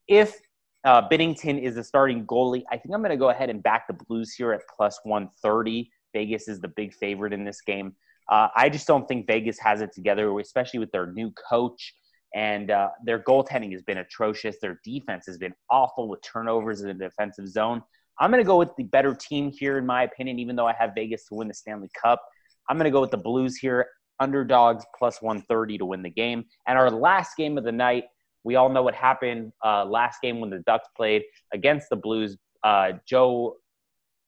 If 0.07 0.41
uh, 0.85 1.09
Binnington 1.09 1.61
is 1.61 1.75
the 1.75 1.85
starting 1.85 2.25
goalie, 2.27 2.63
I 2.71 2.77
think 2.77 2.95
I'm 2.95 3.03
going 3.03 3.11
to 3.11 3.17
go 3.17 3.31
ahead 3.31 3.51
and 3.51 3.63
back 3.63 3.87
the 3.89 3.99
Blues 4.07 4.33
here 4.33 4.53
at 4.53 4.61
plus 4.75 5.01
one 5.03 5.29
thirty. 5.43 5.91
Vegas 6.13 6.47
is 6.47 6.61
the 6.61 6.69
big 6.69 6.95
favorite 6.95 7.33
in 7.33 7.45
this 7.45 7.61
game. 7.61 7.95
Uh, 8.31 8.49
I 8.55 8.69
just 8.69 8.87
don't 8.87 9.07
think 9.09 9.27
Vegas 9.27 9.59
has 9.59 9.81
it 9.81 9.93
together, 9.93 10.39
especially 10.39 10.79
with 10.79 10.93
their 10.93 11.13
new 11.13 11.33
coach. 11.51 11.95
And 12.33 12.71
uh, 12.71 12.91
their 13.05 13.19
goaltending 13.19 13.73
has 13.73 13.83
been 13.83 13.99
atrocious. 13.99 14.57
Their 14.63 14.81
defense 14.85 15.27
has 15.27 15.37
been 15.37 15.55
awful 15.69 16.09
with 16.09 16.23
turnovers 16.23 16.81
in 16.81 16.87
the 16.87 16.95
defensive 16.95 17.49
zone. 17.49 17.83
I'm 18.21 18.31
going 18.31 18.43
to 18.43 18.47
go 18.47 18.57
with 18.57 18.71
the 18.77 18.85
better 18.85 19.15
team 19.15 19.51
here, 19.51 19.79
in 19.79 19.87
my 19.87 20.05
opinion, 20.05 20.39
even 20.39 20.55
though 20.55 20.69
I 20.69 20.75
have 20.75 20.93
Vegas 20.95 21.27
to 21.27 21.35
win 21.35 21.49
the 21.49 21.55
Stanley 21.55 21.91
Cup. 22.01 22.23
I'm 22.69 22.77
going 22.77 22.85
to 22.85 22.91
go 22.91 23.01
with 23.01 23.11
the 23.11 23.17
Blues 23.17 23.57
here, 23.57 23.87
underdogs 24.21 24.85
plus 24.97 25.21
130 25.21 25.79
to 25.79 25.85
win 25.85 26.03
the 26.03 26.11
game. 26.11 26.45
And 26.67 26.79
our 26.79 26.91
last 26.91 27.37
game 27.37 27.59
of 27.59 27.65
the 27.65 27.73
night, 27.73 28.05
we 28.45 28.57
all 28.57 28.69
know 28.69 28.83
what 28.83 28.95
happened 28.95 29.53
uh, 29.65 29.85
last 29.85 30.21
game 30.23 30.41
when 30.41 30.51
the 30.51 30.61
Ducks 30.61 30.89
played 30.97 31.23
against 31.53 31.89
the 31.91 31.97
Blues. 31.97 32.37
Uh, 32.63 32.93
Joe, 33.07 33.57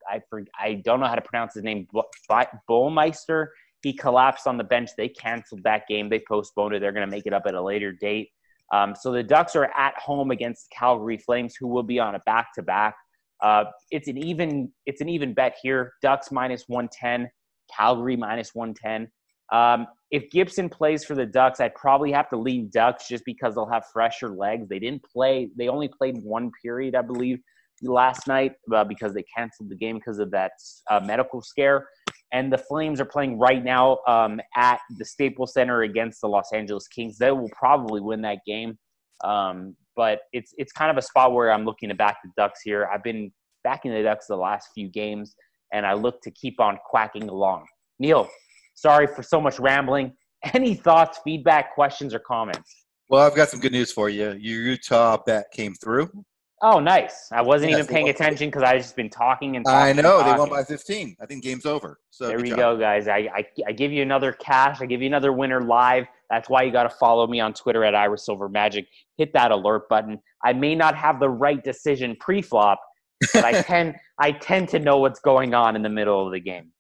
I 0.08 0.20
I 0.58 0.74
don't 0.84 1.00
know 1.00 1.06
how 1.06 1.14
to 1.14 1.22
pronounce 1.22 1.54
his 1.54 1.62
name, 1.62 1.86
Bouwmeester. 2.68 3.46
He 3.82 3.92
collapsed 3.92 4.46
on 4.46 4.56
the 4.56 4.64
bench. 4.64 4.90
They 4.96 5.08
canceled 5.08 5.62
that 5.64 5.88
game. 5.88 6.08
They 6.08 6.22
postponed 6.26 6.74
it. 6.74 6.80
They're 6.80 6.92
going 6.92 7.06
to 7.06 7.10
make 7.10 7.26
it 7.26 7.32
up 7.32 7.44
at 7.46 7.54
a 7.54 7.62
later 7.62 7.92
date. 7.92 8.30
Um, 8.72 8.94
so 8.98 9.12
the 9.12 9.22
Ducks 9.22 9.54
are 9.54 9.70
at 9.76 9.98
home 9.98 10.30
against 10.30 10.70
Calgary 10.70 11.18
Flames, 11.18 11.54
who 11.58 11.66
will 11.68 11.82
be 11.82 11.98
on 11.98 12.14
a 12.14 12.20
back-to-back. 12.20 12.94
Uh, 13.42 13.64
it's 13.90 14.08
an 14.08 14.16
even 14.16 14.70
it's 14.86 15.00
an 15.00 15.08
even 15.08 15.34
bet 15.34 15.56
here. 15.60 15.94
Ducks 16.00 16.30
minus 16.30 16.64
110, 16.68 17.28
Calgary 17.76 18.16
minus 18.16 18.54
110. 18.54 19.10
Um, 19.52 19.86
if 20.10 20.30
Gibson 20.30 20.68
plays 20.68 21.04
for 21.04 21.14
the 21.14 21.26
Ducks, 21.26 21.60
I'd 21.60 21.74
probably 21.74 22.12
have 22.12 22.28
to 22.30 22.36
lean 22.36 22.70
Ducks 22.72 23.08
just 23.08 23.24
because 23.24 23.54
they'll 23.54 23.66
have 23.66 23.84
fresher 23.92 24.30
legs. 24.30 24.68
They 24.68 24.78
didn't 24.78 25.02
play; 25.04 25.50
they 25.56 25.68
only 25.68 25.88
played 25.88 26.18
one 26.22 26.50
period, 26.62 26.94
I 26.94 27.02
believe, 27.02 27.38
last 27.82 28.26
night 28.26 28.52
uh, 28.74 28.84
because 28.84 29.12
they 29.12 29.24
canceled 29.36 29.70
the 29.70 29.76
game 29.76 29.96
because 29.96 30.18
of 30.18 30.30
that 30.30 30.52
uh, 30.90 31.00
medical 31.00 31.42
scare. 31.42 31.88
And 32.32 32.50
the 32.50 32.58
Flames 32.58 32.98
are 32.98 33.04
playing 33.04 33.38
right 33.38 33.62
now 33.62 33.98
um, 34.08 34.40
at 34.56 34.80
the 34.96 35.04
Staples 35.04 35.52
Center 35.52 35.82
against 35.82 36.22
the 36.22 36.28
Los 36.28 36.50
Angeles 36.54 36.88
Kings. 36.88 37.18
They 37.18 37.30
will 37.30 37.50
probably 37.50 38.00
win 38.00 38.22
that 38.22 38.38
game. 38.46 38.78
Um, 39.22 39.76
but 39.94 40.20
it's 40.32 40.54
it's 40.56 40.72
kind 40.72 40.90
of 40.90 40.96
a 40.96 41.02
spot 41.02 41.32
where 41.32 41.52
I'm 41.52 41.64
looking 41.64 41.88
to 41.90 41.94
back 41.94 42.18
the 42.24 42.30
Ducks 42.36 42.60
here. 42.62 42.88
I've 42.92 43.02
been 43.02 43.30
backing 43.64 43.92
the 43.92 44.02
Ducks 44.02 44.26
the 44.26 44.36
last 44.36 44.68
few 44.74 44.88
games, 44.88 45.34
and 45.72 45.86
I 45.86 45.94
look 45.94 46.20
to 46.22 46.30
keep 46.30 46.60
on 46.60 46.78
quacking 46.88 47.28
along. 47.28 47.66
Neil, 47.98 48.28
sorry 48.74 49.06
for 49.06 49.22
so 49.22 49.40
much 49.40 49.58
rambling. 49.58 50.12
Any 50.54 50.74
thoughts, 50.74 51.20
feedback, 51.24 51.74
questions, 51.74 52.14
or 52.14 52.18
comments? 52.18 52.84
Well, 53.08 53.22
I've 53.26 53.34
got 53.34 53.48
some 53.48 53.60
good 53.60 53.72
news 53.72 53.92
for 53.92 54.08
you. 54.08 54.32
Your 54.32 54.62
Utah 54.62 55.18
bet 55.24 55.46
came 55.52 55.74
through. 55.74 56.10
Oh, 56.64 56.78
nice. 56.78 57.28
I 57.32 57.42
wasn't 57.42 57.72
Yes, 57.72 57.80
even 57.80 57.92
paying 57.92 58.08
attention 58.08 58.48
because 58.48 58.62
I 58.62 58.78
just 58.78 58.94
been 58.94 59.10
talking 59.10 59.56
and 59.56 59.64
talking. 59.64 59.98
I 59.98 60.00
know 60.00 60.20
and 60.20 60.28
they 60.28 60.38
won 60.38 60.48
by 60.48 60.62
15. 60.62 61.16
I 61.20 61.26
think 61.26 61.42
game's 61.42 61.66
over. 61.66 61.98
So 62.10 62.28
There 62.28 62.38
we 62.38 62.50
job. 62.50 62.58
go, 62.58 62.76
guys. 62.78 63.08
I, 63.08 63.28
I, 63.34 63.44
I 63.66 63.72
give 63.72 63.90
you 63.90 64.00
another 64.00 64.32
cash. 64.32 64.80
I 64.80 64.86
give 64.86 65.00
you 65.00 65.08
another 65.08 65.32
winner 65.32 65.60
live. 65.60 66.06
That's 66.30 66.48
why 66.48 66.62
you 66.62 66.70
got 66.70 66.84
to 66.84 66.90
follow 66.90 67.26
me 67.26 67.40
on 67.40 67.52
Twitter 67.52 67.84
at 67.84 67.96
Ira 67.96 68.16
Silver 68.16 68.48
Magic. 68.48 68.86
Hit 69.18 69.32
that 69.32 69.50
alert 69.50 69.88
button. 69.88 70.20
I 70.44 70.52
may 70.52 70.76
not 70.76 70.94
have 70.94 71.18
the 71.18 71.28
right 71.28 71.62
decision 71.62 72.16
pre-flop, 72.20 72.80
but 73.32 73.44
I 73.44 73.62
tend 73.62 73.96
I 74.18 74.32
tend 74.32 74.68
to 74.70 74.78
know 74.78 74.98
what's 74.98 75.20
going 75.20 75.54
on 75.54 75.76
in 75.76 75.82
the 75.82 75.88
middle 75.88 76.24
of 76.26 76.32
the 76.32 76.40
game. 76.40 76.72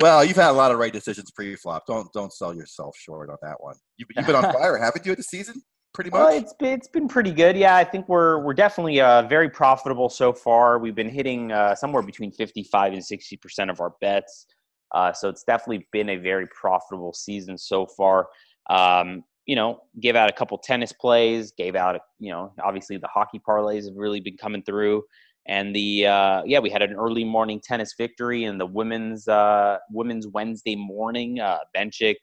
Well, 0.00 0.24
you've 0.24 0.36
had 0.36 0.50
a 0.50 0.52
lot 0.52 0.72
of 0.72 0.78
right 0.78 0.92
decisions 0.92 1.30
pre-flop. 1.30 1.86
Don't 1.86 2.12
don't 2.12 2.32
sell 2.32 2.54
yourself 2.54 2.96
short 2.96 3.30
on 3.30 3.36
that 3.42 3.56
one. 3.60 3.76
You've, 3.96 4.08
you've 4.16 4.26
been 4.26 4.36
on 4.36 4.42
fire, 4.52 4.76
haven't 4.76 5.06
you, 5.06 5.14
this 5.14 5.26
season? 5.28 5.62
Pretty 5.92 6.10
Well, 6.10 6.32
much. 6.32 6.42
it's 6.42 6.54
been, 6.54 6.72
it's 6.72 6.88
been 6.88 7.06
pretty 7.06 7.32
good. 7.32 7.56
Yeah, 7.56 7.76
I 7.76 7.84
think 7.84 8.08
we're 8.08 8.40
we're 8.40 8.54
definitely 8.54 9.00
uh, 9.00 9.22
very 9.22 9.48
profitable 9.48 10.08
so 10.08 10.32
far. 10.32 10.78
We've 10.80 10.94
been 10.94 11.08
hitting 11.08 11.52
uh, 11.52 11.76
somewhere 11.76 12.02
between 12.02 12.32
fifty 12.32 12.64
five 12.64 12.92
and 12.92 13.04
sixty 13.04 13.36
percent 13.36 13.70
of 13.70 13.80
our 13.80 13.94
bets. 14.00 14.46
Uh, 14.92 15.12
so 15.12 15.28
it's 15.28 15.44
definitely 15.44 15.86
been 15.92 16.10
a 16.10 16.16
very 16.16 16.46
profitable 16.48 17.12
season 17.12 17.56
so 17.58 17.86
far. 17.86 18.28
Um, 18.70 19.24
you 19.46 19.56
know, 19.56 19.80
gave 20.00 20.16
out 20.16 20.30
a 20.30 20.32
couple 20.32 20.56
tennis 20.58 20.92
plays, 20.92 21.52
gave 21.52 21.74
out, 21.76 22.00
you 22.18 22.30
know, 22.30 22.52
obviously 22.62 22.96
the 22.96 23.08
hockey 23.08 23.40
parlays 23.46 23.84
have 23.84 23.96
really 23.96 24.20
been 24.20 24.36
coming 24.36 24.62
through. 24.62 25.02
And 25.46 25.74
the 25.76 26.06
uh, 26.06 26.42
yeah, 26.46 26.58
we 26.58 26.70
had 26.70 26.82
an 26.82 26.94
early 26.94 27.24
morning 27.24 27.60
tennis 27.62 27.94
victory 27.98 28.44
in 28.44 28.58
the 28.58 28.66
women's 28.66 29.28
uh, 29.28 29.78
women's 29.90 30.26
Wednesday 30.26 30.74
morning. 30.74 31.40
Uh, 31.40 31.58
Bencic 31.76 32.16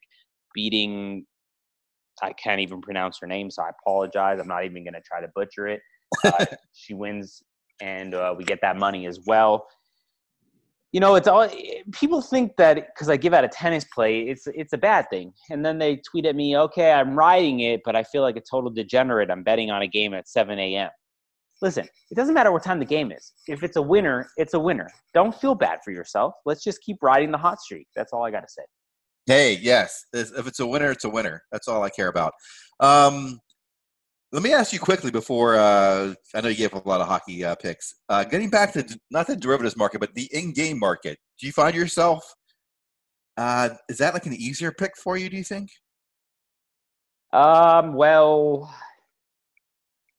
beating 0.56 1.26
I 2.22 2.34
can't 2.34 2.62
even 2.62 2.82
pronounce 2.82 3.18
her 3.20 3.28
name, 3.28 3.50
so 3.50 3.64
I 3.64 3.70
apologize. 3.70 4.40
I'm 4.40 4.48
not 4.48 4.66
even 4.66 4.84
going 4.84 4.94
to 4.94 5.02
try 5.02 5.22
to 5.22 5.28
butcher 5.36 5.68
it. 5.68 5.82
Uh, 6.24 6.46
she 6.74 6.94
wins, 6.94 7.42
and 7.82 8.14
uh, 8.14 8.36
we 8.38 8.44
get 8.44 8.60
that 8.62 8.78
money 8.78 9.08
as 9.08 9.20
well. 9.26 9.68
You 10.92 11.00
know, 11.00 11.16
it's 11.16 11.28
all 11.28 11.50
people 11.94 12.22
think 12.22 12.58
that 12.58 12.76
because 12.76 13.10
I 13.10 13.16
give 13.16 13.34
out 13.34 13.46
a 13.46 13.48
tennis 13.48 13.86
play, 13.86 14.22
it's 14.22 14.46
it's 14.48 14.74
a 14.74 14.78
bad 14.78 15.10
thing, 15.10 15.34
and 15.50 15.66
then 15.66 15.80
they 15.80 15.98
tweet 15.98 16.26
at 16.26 16.36
me, 16.36 16.58
"Okay, 16.58 16.92
I'm 16.92 17.16
riding 17.16 17.62
it, 17.62 17.82
but 17.86 17.96
I 17.96 18.04
feel 18.04 18.24
like 18.24 18.36
a 18.36 18.42
total 18.42 18.70
degenerate. 18.70 19.32
I'm 19.32 19.42
betting 19.42 19.72
on 19.72 19.82
a 19.82 19.88
game 19.88 20.14
at 20.14 20.28
7 20.28 20.60
a.m." 20.60 20.90
Listen, 21.62 21.88
it 22.10 22.16
doesn't 22.16 22.34
matter 22.34 22.52
what 22.52 22.64
time 22.64 22.80
the 22.80 22.86
game 22.86 23.12
is. 23.12 23.34
If 23.48 23.64
it's 23.64 23.76
a 23.78 23.82
winner, 23.82 24.28
it's 24.38 24.56
a 24.56 24.60
winner. 24.60 24.90
Don't 25.14 25.34
feel 25.34 25.54
bad 25.54 25.80
for 25.84 25.92
yourself. 25.92 26.34
Let's 26.46 26.64
just 26.64 26.82
keep 26.82 26.98
riding 27.02 27.32
the 27.32 27.38
hot 27.38 27.60
streak. 27.60 27.88
That's 27.96 28.14
all 28.14 28.24
I 28.24 28.32
got 28.32 28.42
to 28.42 28.50
say. 28.50 28.64
Hey, 29.28 29.60
yes. 29.62 30.06
If 30.14 30.48
it's 30.48 30.60
a 30.60 30.66
winner, 30.66 30.90
it's 30.90 31.04
a 31.04 31.10
winner. 31.10 31.44
That's 31.52 31.68
all 31.68 31.84
I 31.84 31.90
care 31.90 32.08
about. 32.08 32.34
Um, 32.80 33.40
let 34.32 34.42
me 34.42 34.54
ask 34.54 34.74
you 34.74 34.80
quickly 34.80 35.12
before 35.12 35.56
uh, 35.56 36.14
I 36.34 36.42
know 36.42 36.48
you 36.48 36.56
gave 36.56 36.74
a 36.74 36.82
lot 36.88 37.02
of 37.02 37.08
hockey 37.08 37.44
uh, 37.46 37.54
picks. 37.56 37.94
Uh, 38.10 38.24
getting 38.24 38.50
back 38.50 38.74
to 38.74 38.84
not 39.12 39.28
the 39.28 39.36
derivatives 39.36 39.78
market, 39.78 40.00
but 40.00 40.16
the 40.16 40.30
in-game 40.32 40.80
market. 40.80 41.20
Do 41.40 41.46
you 41.46 41.52
find 41.52 41.76
yourself? 41.76 42.24
Uh, 43.38 43.70
is 43.90 43.98
that 43.98 44.14
like 44.14 44.26
an 44.26 44.34
easier 44.34 44.72
pick 44.72 44.94
for 44.98 45.18
you? 45.18 45.30
Do 45.30 45.38
you 45.38 45.44
think? 45.44 45.70
Um, 47.34 47.94
well, 47.94 48.74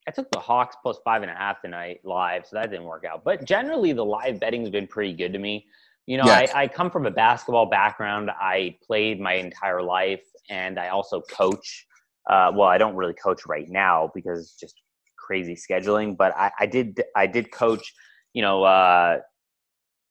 I 0.07 0.11
took 0.11 0.31
the 0.31 0.41
Hawks 0.41 0.77
plus 0.83 0.99
five 1.05 1.23
and 1.23 1.31
a 1.31 1.35
half 1.35 1.63
tonight 1.63 2.01
live, 2.05 2.47
so 2.47 2.57
that 2.57 2.71
didn't 2.71 2.87
work 2.87 3.05
out. 3.05 3.23
But 3.25 3.45
generally, 3.45 3.93
the 3.93 4.05
live 4.05 4.41
betting's 4.41 4.71
been 4.71 4.87
pretty 4.87 5.13
good 5.13 5.33
to 5.33 5.39
me. 5.39 5.67
You 6.07 6.17
know, 6.17 6.25
Yes. 6.27 6.51
I, 6.55 6.63
I 6.63 6.69
come 6.69 6.91
from 6.91 7.07
a 7.07 7.11
basketball 7.11 7.67
background. 7.67 8.31
I 8.31 8.77
played 8.85 9.21
my 9.21 9.35
entire 9.35 9.83
life, 9.83 10.25
and 10.51 10.79
I 10.79 10.89
also 10.89 11.21
coach. 11.21 11.87
Uh, 12.29 12.51
well, 12.55 12.69
I 12.69 12.79
don't 12.79 12.97
really 12.97 13.15
coach 13.15 13.47
right 13.47 13.69
now 13.69 14.11
because 14.15 14.41
it's 14.41 14.57
just 14.57 14.75
crazy 15.17 15.55
scheduling. 15.57 16.17
But 16.17 16.37
I, 16.37 16.51
I 16.59 16.67
did 16.67 17.03
I 17.15 17.27
did 17.27 17.53
coach. 17.53 17.93
You 18.35 18.43
know, 18.43 18.65
uh, 18.65 19.19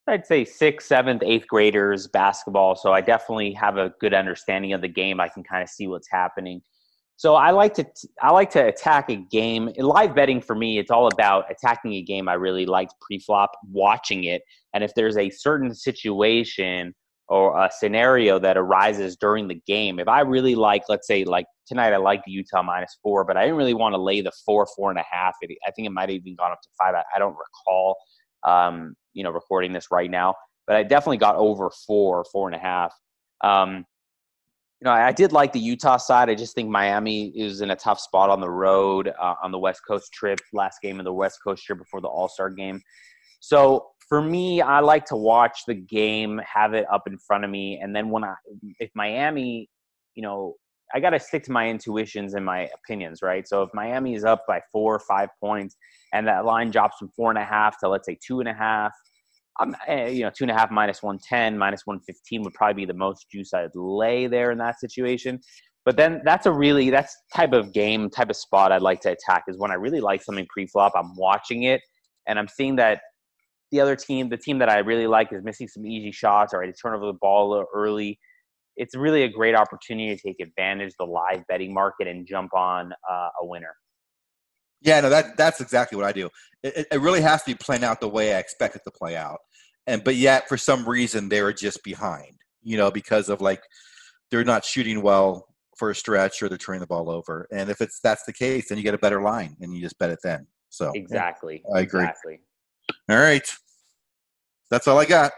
I'd 0.08 0.26
say 0.26 0.46
sixth, 0.46 0.88
seventh, 0.88 1.24
eighth 1.24 1.48
graders 1.48 2.08
basketball. 2.08 2.76
So 2.76 2.94
I 2.94 3.02
definitely 3.02 3.52
have 3.54 3.78
a 3.78 3.94
good 4.00 4.14
understanding 4.14 4.74
of 4.74 4.82
the 4.82 4.88
game. 4.88 5.20
I 5.20 5.28
can 5.28 5.44
kind 5.44 5.64
of 5.64 5.70
see 5.70 5.88
what's 5.88 6.10
happening. 6.10 6.62
So 7.22 7.36
I 7.36 7.52
like 7.52 7.76
to 7.76 7.86
I 8.20 8.32
like 8.32 8.50
to 8.50 8.66
attack 8.66 9.12
a 9.12 9.16
game. 9.16 9.70
In 9.76 9.86
live 9.86 10.16
betting 10.16 10.42
for 10.42 10.56
me, 10.56 10.80
it's 10.80 10.90
all 10.90 11.06
about 11.06 11.46
attacking 11.52 11.94
a 11.94 12.02
game. 12.02 12.28
I 12.28 12.34
really 12.34 12.66
liked 12.66 12.96
pre-flop, 13.00 13.52
watching 13.72 14.24
it, 14.24 14.42
and 14.74 14.84
if 14.84 14.92
there's 14.96 15.18
a 15.18 15.30
certain 15.30 15.76
situation 15.76 16.96
or 17.28 17.56
a 17.64 17.70
scenario 17.72 18.40
that 18.40 18.58
arises 18.58 19.18
during 19.18 19.48
the 19.48 19.62
game, 19.68 20.00
if 20.00 20.08
I 20.08 20.22
really 20.22 20.56
like, 20.56 20.82
let's 20.90 21.06
say, 21.06 21.24
like 21.24 21.46
tonight, 21.68 21.94
I 21.94 21.98
like 21.98 22.24
the 22.26 22.32
Utah 22.32 22.64
minus 22.64 22.98
four, 23.04 23.24
but 23.24 23.38
I 23.38 23.44
didn't 23.44 23.58
really 23.58 23.76
want 23.76 23.94
to 23.94 24.02
lay 24.02 24.22
the 24.22 24.32
four, 24.44 24.68
four 24.76 24.90
and 24.90 24.98
a 24.98 25.06
half. 25.08 25.36
It, 25.42 25.56
I 25.68 25.70
think 25.70 25.86
it 25.86 25.92
might 25.92 26.10
have 26.10 26.18
even 26.22 26.36
gone 26.36 26.52
up 26.52 26.62
to 26.64 26.70
five. 26.76 26.96
I, 26.96 27.04
I 27.16 27.20
don't 27.20 27.38
recall, 27.38 27.98
um, 28.48 28.96
you 29.14 29.24
know, 29.24 29.30
recording 29.30 29.74
this 29.74 29.92
right 29.92 30.10
now, 30.10 30.34
but 30.66 30.76
I 30.76 30.82
definitely 30.82 31.18
got 31.18 31.36
over 31.36 31.70
four, 31.86 32.26
four 32.32 32.48
and 32.48 32.56
a 32.56 32.60
half. 32.60 32.92
Um, 33.44 33.86
you 34.82 34.86
know, 34.86 34.94
I 34.94 35.12
did 35.12 35.32
like 35.32 35.54
the 35.54 35.60
Utah 35.60 35.98
side. 35.98 36.28
I 36.28 36.34
just 36.34 36.56
think 36.56 36.68
Miami 36.68 37.28
is 37.36 37.62
in 37.62 37.70
a 37.70 37.76
tough 37.76 38.00
spot 38.00 38.32
on 38.32 38.42
the 38.42 38.50
road 38.50 39.14
uh, 39.22 39.36
on 39.44 39.52
the 39.52 39.60
West 39.60 39.82
Coast 39.88 40.12
trip, 40.12 40.40
last 40.54 40.82
game 40.82 41.00
of 41.00 41.06
the 41.06 41.14
West 41.14 41.40
Coast 41.44 41.64
trip 41.64 41.78
before 41.78 42.02
the 42.02 42.08
All 42.08 42.28
Star 42.28 42.50
game. 42.50 42.82
So 43.42 43.90
for 44.10 44.24
me, 44.24 44.60
I 44.60 44.80
like 44.80 45.06
to 45.06 45.16
watch 45.16 45.60
the 45.68 45.76
game, 45.76 46.42
have 46.52 46.74
it 46.74 46.88
up 46.92 47.04
in 47.06 47.20
front 47.20 47.46
of 47.46 47.52
me, 47.52 47.80
and 47.80 47.96
then 47.96 48.10
when 48.10 48.24
I, 48.24 48.34
if 48.80 48.90
Miami, 48.96 49.70
you 50.16 50.24
know, 50.24 50.56
I 50.96 51.00
got 51.00 51.12
to 51.12 51.20
stick 51.20 51.44
to 51.44 51.52
my 51.52 51.70
intuitions 51.70 52.34
and 52.34 52.44
my 52.44 52.68
opinions, 52.74 53.22
right? 53.22 53.48
So 53.48 53.62
if 53.62 53.70
Miami 53.74 54.16
is 54.16 54.26
up 54.26 54.46
by 54.48 54.62
four 54.72 54.96
or 54.96 55.00
five 55.00 55.30
points, 55.40 55.78
and 56.12 56.28
that 56.28 56.44
line 56.44 56.72
drops 56.72 56.98
from 56.98 57.10
four 57.16 57.30
and 57.30 57.38
a 57.38 57.46
half 57.46 57.80
to 57.80 57.88
let's 57.88 58.08
say 58.08 58.18
two 58.26 58.40
and 58.40 58.50
a 58.50 58.54
half, 58.54 58.92
I'm, 59.62 59.76
eh, 59.88 60.08
you 60.10 60.24
know, 60.24 60.32
two 60.36 60.44
and 60.44 60.52
a 60.52 60.54
half 60.54 60.72
minus 60.72 61.04
110, 61.04 61.58
minus 61.58 61.86
115 61.86 62.44
would 62.44 62.54
probably 62.54 62.74
be 62.74 62.86
the 62.86 62.98
most 62.98 63.28
juice 63.32 63.54
I'd 63.54 63.70
lay 63.76 64.28
there 64.28 64.52
in 64.52 64.58
that 64.58 64.80
situation. 64.80 65.40
But 65.86 65.98
then 65.98 66.22
that's 66.24 66.46
a 66.46 66.52
really, 66.52 66.90
that's 66.90 67.16
type 67.34 67.54
of 67.54 67.74
game, 67.74 68.10
type 68.10 68.30
of 68.30 68.36
spot 68.36 68.72
I'd 68.72 68.82
like 68.82 69.02
to 69.02 69.12
attack 69.12 69.44
is 69.48 69.58
when 69.58 69.72
I 69.72 69.76
really 69.76 70.00
like 70.00 70.22
something 70.22 70.46
pre-flop, 70.50 70.94
I'm 70.96 71.16
watching 71.16 71.64
it 71.64 71.82
and 72.28 72.38
I'm 72.38 72.48
seeing 72.48 72.76
that 72.78 73.02
the 73.72 73.80
other 73.80 73.96
team, 73.96 74.30
the 74.30 74.38
team 74.38 74.60
that 74.60 74.70
I 74.70 74.80
really 74.80 75.08
like 75.08 75.32
is 75.32 75.44
missing 75.44 75.68
some 75.68 75.86
easy 75.86 76.12
shots 76.12 76.54
or 76.54 76.64
I 76.64 76.72
turn 76.72 76.94
over 76.94 77.06
the 77.06 77.18
ball 77.20 77.66
early. 77.74 78.20
It's 78.78 78.96
really 78.96 79.24
a 79.24 79.30
great 79.30 79.56
opportunity 79.56 80.16
to 80.16 80.22
take 80.22 80.40
advantage 80.40 80.90
of 80.90 80.96
the 81.00 81.06
live 81.06 81.44
betting 81.48 81.74
market 81.74 82.08
and 82.08 82.28
jump 82.28 82.54
on 82.54 82.94
uh, 83.10 83.30
a 83.42 83.46
winner. 83.46 83.76
Yeah, 84.82 85.00
no, 85.02 85.10
that 85.10 85.38
that's 85.38 85.62
exactly 85.62 85.96
what 85.96 86.06
I 86.06 86.12
do. 86.12 86.30
It- 86.64 86.88
it 86.92 87.00
really 87.02 87.22
has 87.22 87.44
to 87.44 87.52
be 87.52 87.56
playing 87.56 87.84
out 87.84 88.02
the 88.02 88.10
way 88.10 88.34
I 88.36 88.40
expect 88.40 88.76
it 88.76 88.82
to 88.84 88.92
play 88.92 89.16
out, 89.16 89.40
and 89.88 90.04
but 90.04 90.16
yet 90.16 90.48
for 90.48 90.58
some 90.58 90.88
reason 90.88 91.30
they 91.30 91.42
were 91.42 91.54
just 91.54 91.84
behind. 91.84 92.36
You 92.64 92.78
know, 92.78 92.92
because 92.92 93.30
of 93.30 93.42
like 93.42 93.64
they're 94.30 94.44
not 94.44 94.64
shooting 94.64 95.02
well 95.02 95.48
for 95.78 95.90
a 95.90 95.96
stretch 95.96 96.44
or 96.44 96.50
they're 96.50 96.58
turning 96.58 96.82
the 96.82 96.88
ball 96.88 97.10
over. 97.10 97.48
And 97.52 97.70
if 97.70 97.82
it's 97.82 98.00
that's 98.00 98.24
the 98.24 98.34
case, 98.34 98.70
then 98.70 98.78
you 98.78 98.84
get 98.84 98.94
a 98.94 99.00
better 99.00 99.22
line 99.22 99.56
and 99.62 99.74
you 99.74 99.82
just 99.82 99.98
bet 99.98 100.12
it 100.12 100.20
then. 100.24 100.46
So 100.70 100.92
Exactly. 100.94 101.64
I 101.76 101.82
agree. 101.82 102.02
Exactly. 102.02 102.40
all 103.10 103.18
right, 103.18 103.48
that's 104.70 104.88
all 104.88 105.00
I 105.00 105.06
got. 105.06 105.32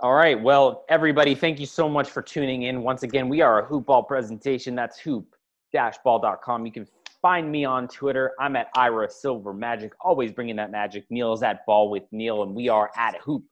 All 0.00 0.12
right. 0.12 0.40
Well, 0.40 0.84
everybody, 0.90 1.34
thank 1.34 1.58
you 1.58 1.64
so 1.64 1.88
much 1.88 2.10
for 2.10 2.20
tuning 2.20 2.64
in. 2.64 2.82
Once 2.82 3.02
again, 3.02 3.30
we 3.30 3.40
are 3.40 3.62
a 3.62 3.64
hoop 3.64 3.86
ball 3.86 4.02
presentation. 4.02 4.74
That's 4.74 4.98
hoop-ball.com. 4.98 6.66
You 6.66 6.72
can 6.72 6.86
find 7.22 7.50
me 7.50 7.64
on 7.64 7.88
Twitter. 7.88 8.32
I'm 8.38 8.56
at 8.56 8.68
Ira 8.74 9.10
Silver 9.10 9.54
Magic, 9.54 9.92
always 10.02 10.32
bringing 10.32 10.56
that 10.56 10.70
magic. 10.70 11.06
Neil 11.08 11.32
is 11.32 11.42
at 11.42 11.64
Ball 11.64 11.88
with 11.88 12.02
Neil, 12.12 12.42
and 12.42 12.54
we 12.54 12.68
are 12.68 12.90
at 12.96 13.16
Hoop 13.22 13.44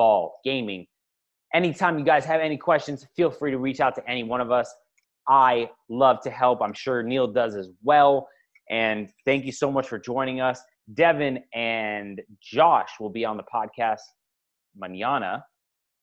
Ball 0.00 0.40
Gaming. 0.46 0.86
anytime 1.52 1.98
you 1.98 2.06
guys 2.06 2.24
have 2.24 2.40
any 2.40 2.56
questions, 2.56 3.06
feel 3.14 3.30
free 3.30 3.50
to 3.50 3.58
reach 3.58 3.80
out 3.80 3.94
to 3.96 4.10
any 4.10 4.22
one 4.22 4.40
of 4.40 4.50
us. 4.50 4.74
I 5.28 5.68
love 5.90 6.22
to 6.22 6.30
help. 6.30 6.62
I'm 6.62 6.72
sure 6.72 7.02
Neil 7.02 7.26
does 7.26 7.54
as 7.54 7.68
well. 7.82 8.26
And 8.70 9.10
thank 9.26 9.44
you 9.44 9.52
so 9.52 9.70
much 9.70 9.86
for 9.86 9.98
joining 9.98 10.40
us. 10.40 10.62
Devin 10.94 11.40
and 11.52 12.18
Josh 12.40 12.92
will 12.98 13.10
be 13.10 13.26
on 13.26 13.36
the 13.36 13.42
podcast 13.54 14.00
manana 14.74 15.44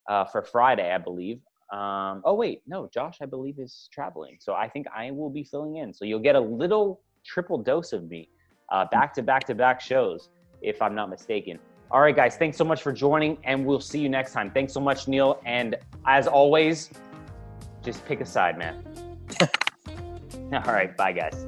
uh, 0.08 0.26
for 0.26 0.44
Friday, 0.44 0.94
I 0.94 1.00
believe. 1.00 1.40
Um, 1.74 2.22
oh, 2.24 2.36
wait, 2.36 2.62
no, 2.68 2.88
Josh, 2.94 3.18
I 3.24 3.26
believe, 3.26 3.58
is 3.58 3.90
traveling. 3.92 4.38
So 4.40 4.54
I 4.54 4.70
think 4.70 4.86
I 4.96 5.10
will 5.10 5.32
be 5.32 5.44
filling 5.44 5.78
in. 5.78 5.92
So 5.92 6.06
you'll 6.06 6.20
get 6.20 6.36
a 6.36 6.40
little 6.40 7.02
triple 7.26 7.58
dose 7.58 7.94
of 7.94 8.08
me 8.08 8.30
uh, 8.72 8.86
back 8.92 9.12
to 9.16 9.24
back 9.24 9.46
to 9.46 9.56
back 9.56 9.82
shows, 9.82 10.30
if 10.62 10.84
I'm 10.84 10.94
not 10.94 11.10
mistaken. 11.10 11.58
All 11.90 12.02
right, 12.02 12.16
guys, 12.16 12.36
thanks 12.36 12.58
so 12.58 12.66
much 12.66 12.82
for 12.82 12.92
joining, 12.92 13.38
and 13.46 13.66
we'll 13.66 13.80
see 13.80 14.00
you 14.00 14.10
next 14.10 14.34
time. 14.34 14.52
Thanks 14.52 14.74
so 14.74 14.82
much, 14.82 15.08
Neil. 15.08 15.42
And 15.46 15.76
as 16.06 16.28
always, 16.28 16.90
just 17.82 18.06
pick 18.06 18.20
a 18.20 18.26
side, 18.26 18.58
man. 18.58 18.84
All 20.54 20.74
right, 20.74 20.96
bye, 20.98 21.14
guys. 21.14 21.48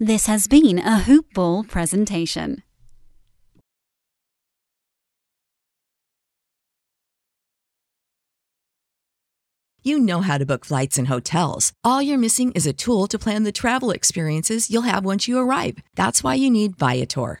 This 0.00 0.26
has 0.28 0.46
been 0.46 0.78
a 0.78 1.00
Hoop 1.00 1.34
Ball 1.34 1.64
presentation. 1.64 2.62
You 9.82 9.98
know 9.98 10.20
how 10.20 10.38
to 10.38 10.46
book 10.46 10.64
flights 10.64 10.98
and 10.98 11.08
hotels. 11.08 11.72
All 11.82 12.00
you're 12.00 12.16
missing 12.16 12.52
is 12.52 12.64
a 12.64 12.72
tool 12.72 13.08
to 13.08 13.18
plan 13.18 13.42
the 13.42 13.50
travel 13.50 13.90
experiences 13.90 14.70
you'll 14.70 14.82
have 14.82 15.04
once 15.04 15.26
you 15.26 15.36
arrive. 15.36 15.78
That's 15.96 16.22
why 16.22 16.34
you 16.34 16.48
need 16.48 16.76
Viator. 16.76 17.40